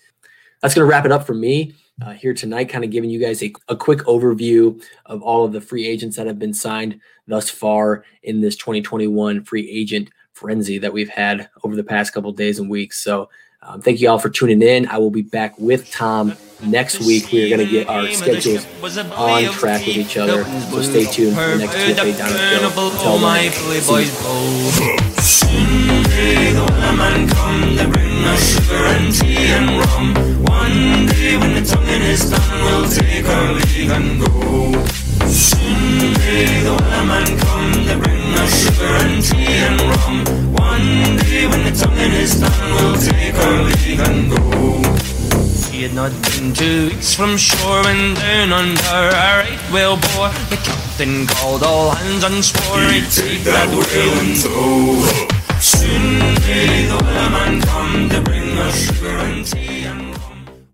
That's 0.61 0.75
going 0.75 0.87
to 0.87 0.91
wrap 0.91 1.05
it 1.05 1.13
up 1.13 1.27
for 1.27 1.35
me 1.35 1.75
uh, 2.03 2.13
here 2.13 2.35
tonight, 2.35 2.69
kind 2.69 2.85
of 2.85 2.91
giving 2.91 3.11
you 3.11 3.19
guys 3.19 3.43
a, 3.43 3.53
a 3.69 3.77
quick 3.77 4.01
overview 4.01 4.83
of 5.07 5.23
all 5.23 5.45
of 5.45 5.53
the 5.53 5.61
free 5.61 5.87
agents 5.87 6.17
that 6.17 6.27
have 6.27 6.39
been 6.39 6.55
signed 6.55 7.01
thus 7.27 7.49
far 7.51 8.05
in 8.23 8.41
this 8.41 8.57
2021 8.57 9.45
free 9.45 9.69
agent 9.71 10.11
frenzy 10.33 10.79
that 10.79 10.93
we've 10.93 11.09
had 11.09 11.49
over 11.65 11.75
the 11.75 11.85
past 11.85 12.13
couple 12.13 12.31
days 12.33 12.59
and 12.59 12.69
weeks. 12.69 13.03
So 13.03 13.31
um, 13.63 13.81
thank 13.81 14.01
you 14.01 14.11
all 14.11 14.19
for 14.19 14.29
tuning 14.29 14.61
in. 14.63 14.87
I 14.89 14.99
will 14.99 15.11
be 15.11 15.23
back 15.23 15.59
with 15.59 15.91
Tom 15.91 16.37
next 16.63 17.01
week. 17.01 17.33
We 17.33 17.47
are 17.47 17.57
going 17.57 17.67
to 17.67 17.73
get 17.73 17.89
our 17.89 18.07
schedules 18.11 18.67
on 18.99 19.45
track 19.55 19.87
with 19.87 19.97
each 19.97 20.17
other. 20.17 20.45
So 20.45 20.83
stay 20.83 21.05
tuned 21.07 21.35
for 21.35 21.41
the 21.41 21.59
next 21.59 21.75
TFA 21.75 22.19
Down. 22.19 22.33
Until 22.93 23.19
then, 25.07 25.16
The 25.27 25.33
come 27.35 27.75
bring 27.91 28.25
us 28.27 28.55
sugar 28.55 28.85
and 28.95 29.13
tea 29.13 29.51
and 29.59 29.71
rum. 29.81 30.15
One 30.45 31.07
day 31.07 31.37
when 31.37 31.55
the 31.55 31.63
tonguing 31.63 32.03
is 32.03 32.31
done, 32.31 32.63
we'll 32.63 32.89
take 32.89 33.27
our 33.27 33.53
leave 33.55 33.91
and 33.91 34.21
go. 34.21 34.71
The 35.19 35.35
come 37.43 37.73
bring 37.99 38.39
us 38.39 38.53
sugar 38.63 38.95
and 39.03 39.21
tea 39.25 39.57
and 39.67 39.81
rum. 39.81 40.25
One 40.55 41.17
day 41.19 41.49
when 41.49 41.65
the 41.65 41.73
we'll 42.75 42.97
take 42.97 43.35
our 43.35 43.63
leave 43.65 44.01
and 44.09 44.31
go. 44.31 44.37
He 45.71 45.83
had 45.83 45.95
not 45.95 46.13
been 46.23 46.55
two 46.55 46.89
weeks 46.89 47.15
from 47.15 47.37
shore 47.37 47.83
when 47.85 48.15
down 48.15 48.53
under 48.53 48.81
a 48.81 49.43
right 49.43 49.61
whale 49.73 49.97
bore. 49.97 50.33
The 50.51 50.61
captain 50.63 51.27
called 51.27 51.63
all 51.63 51.91
hands 51.91 52.25
and 52.25 52.45
swore 52.45 52.81
he'd 52.91 53.11
take 53.11 53.43
that 53.45 53.69
whale 53.69 54.19
in 54.25 54.35
tow. 54.41 55.37
Soon 55.61 56.19
may 56.47 56.87
the 56.87 56.99
wellerman 57.05 57.63
come 57.67 58.09
to 58.11 58.21
bring 58.23 58.57
us 58.59 58.77
sugar 58.87 59.19
and 59.19 59.45
tea. 59.45 59.76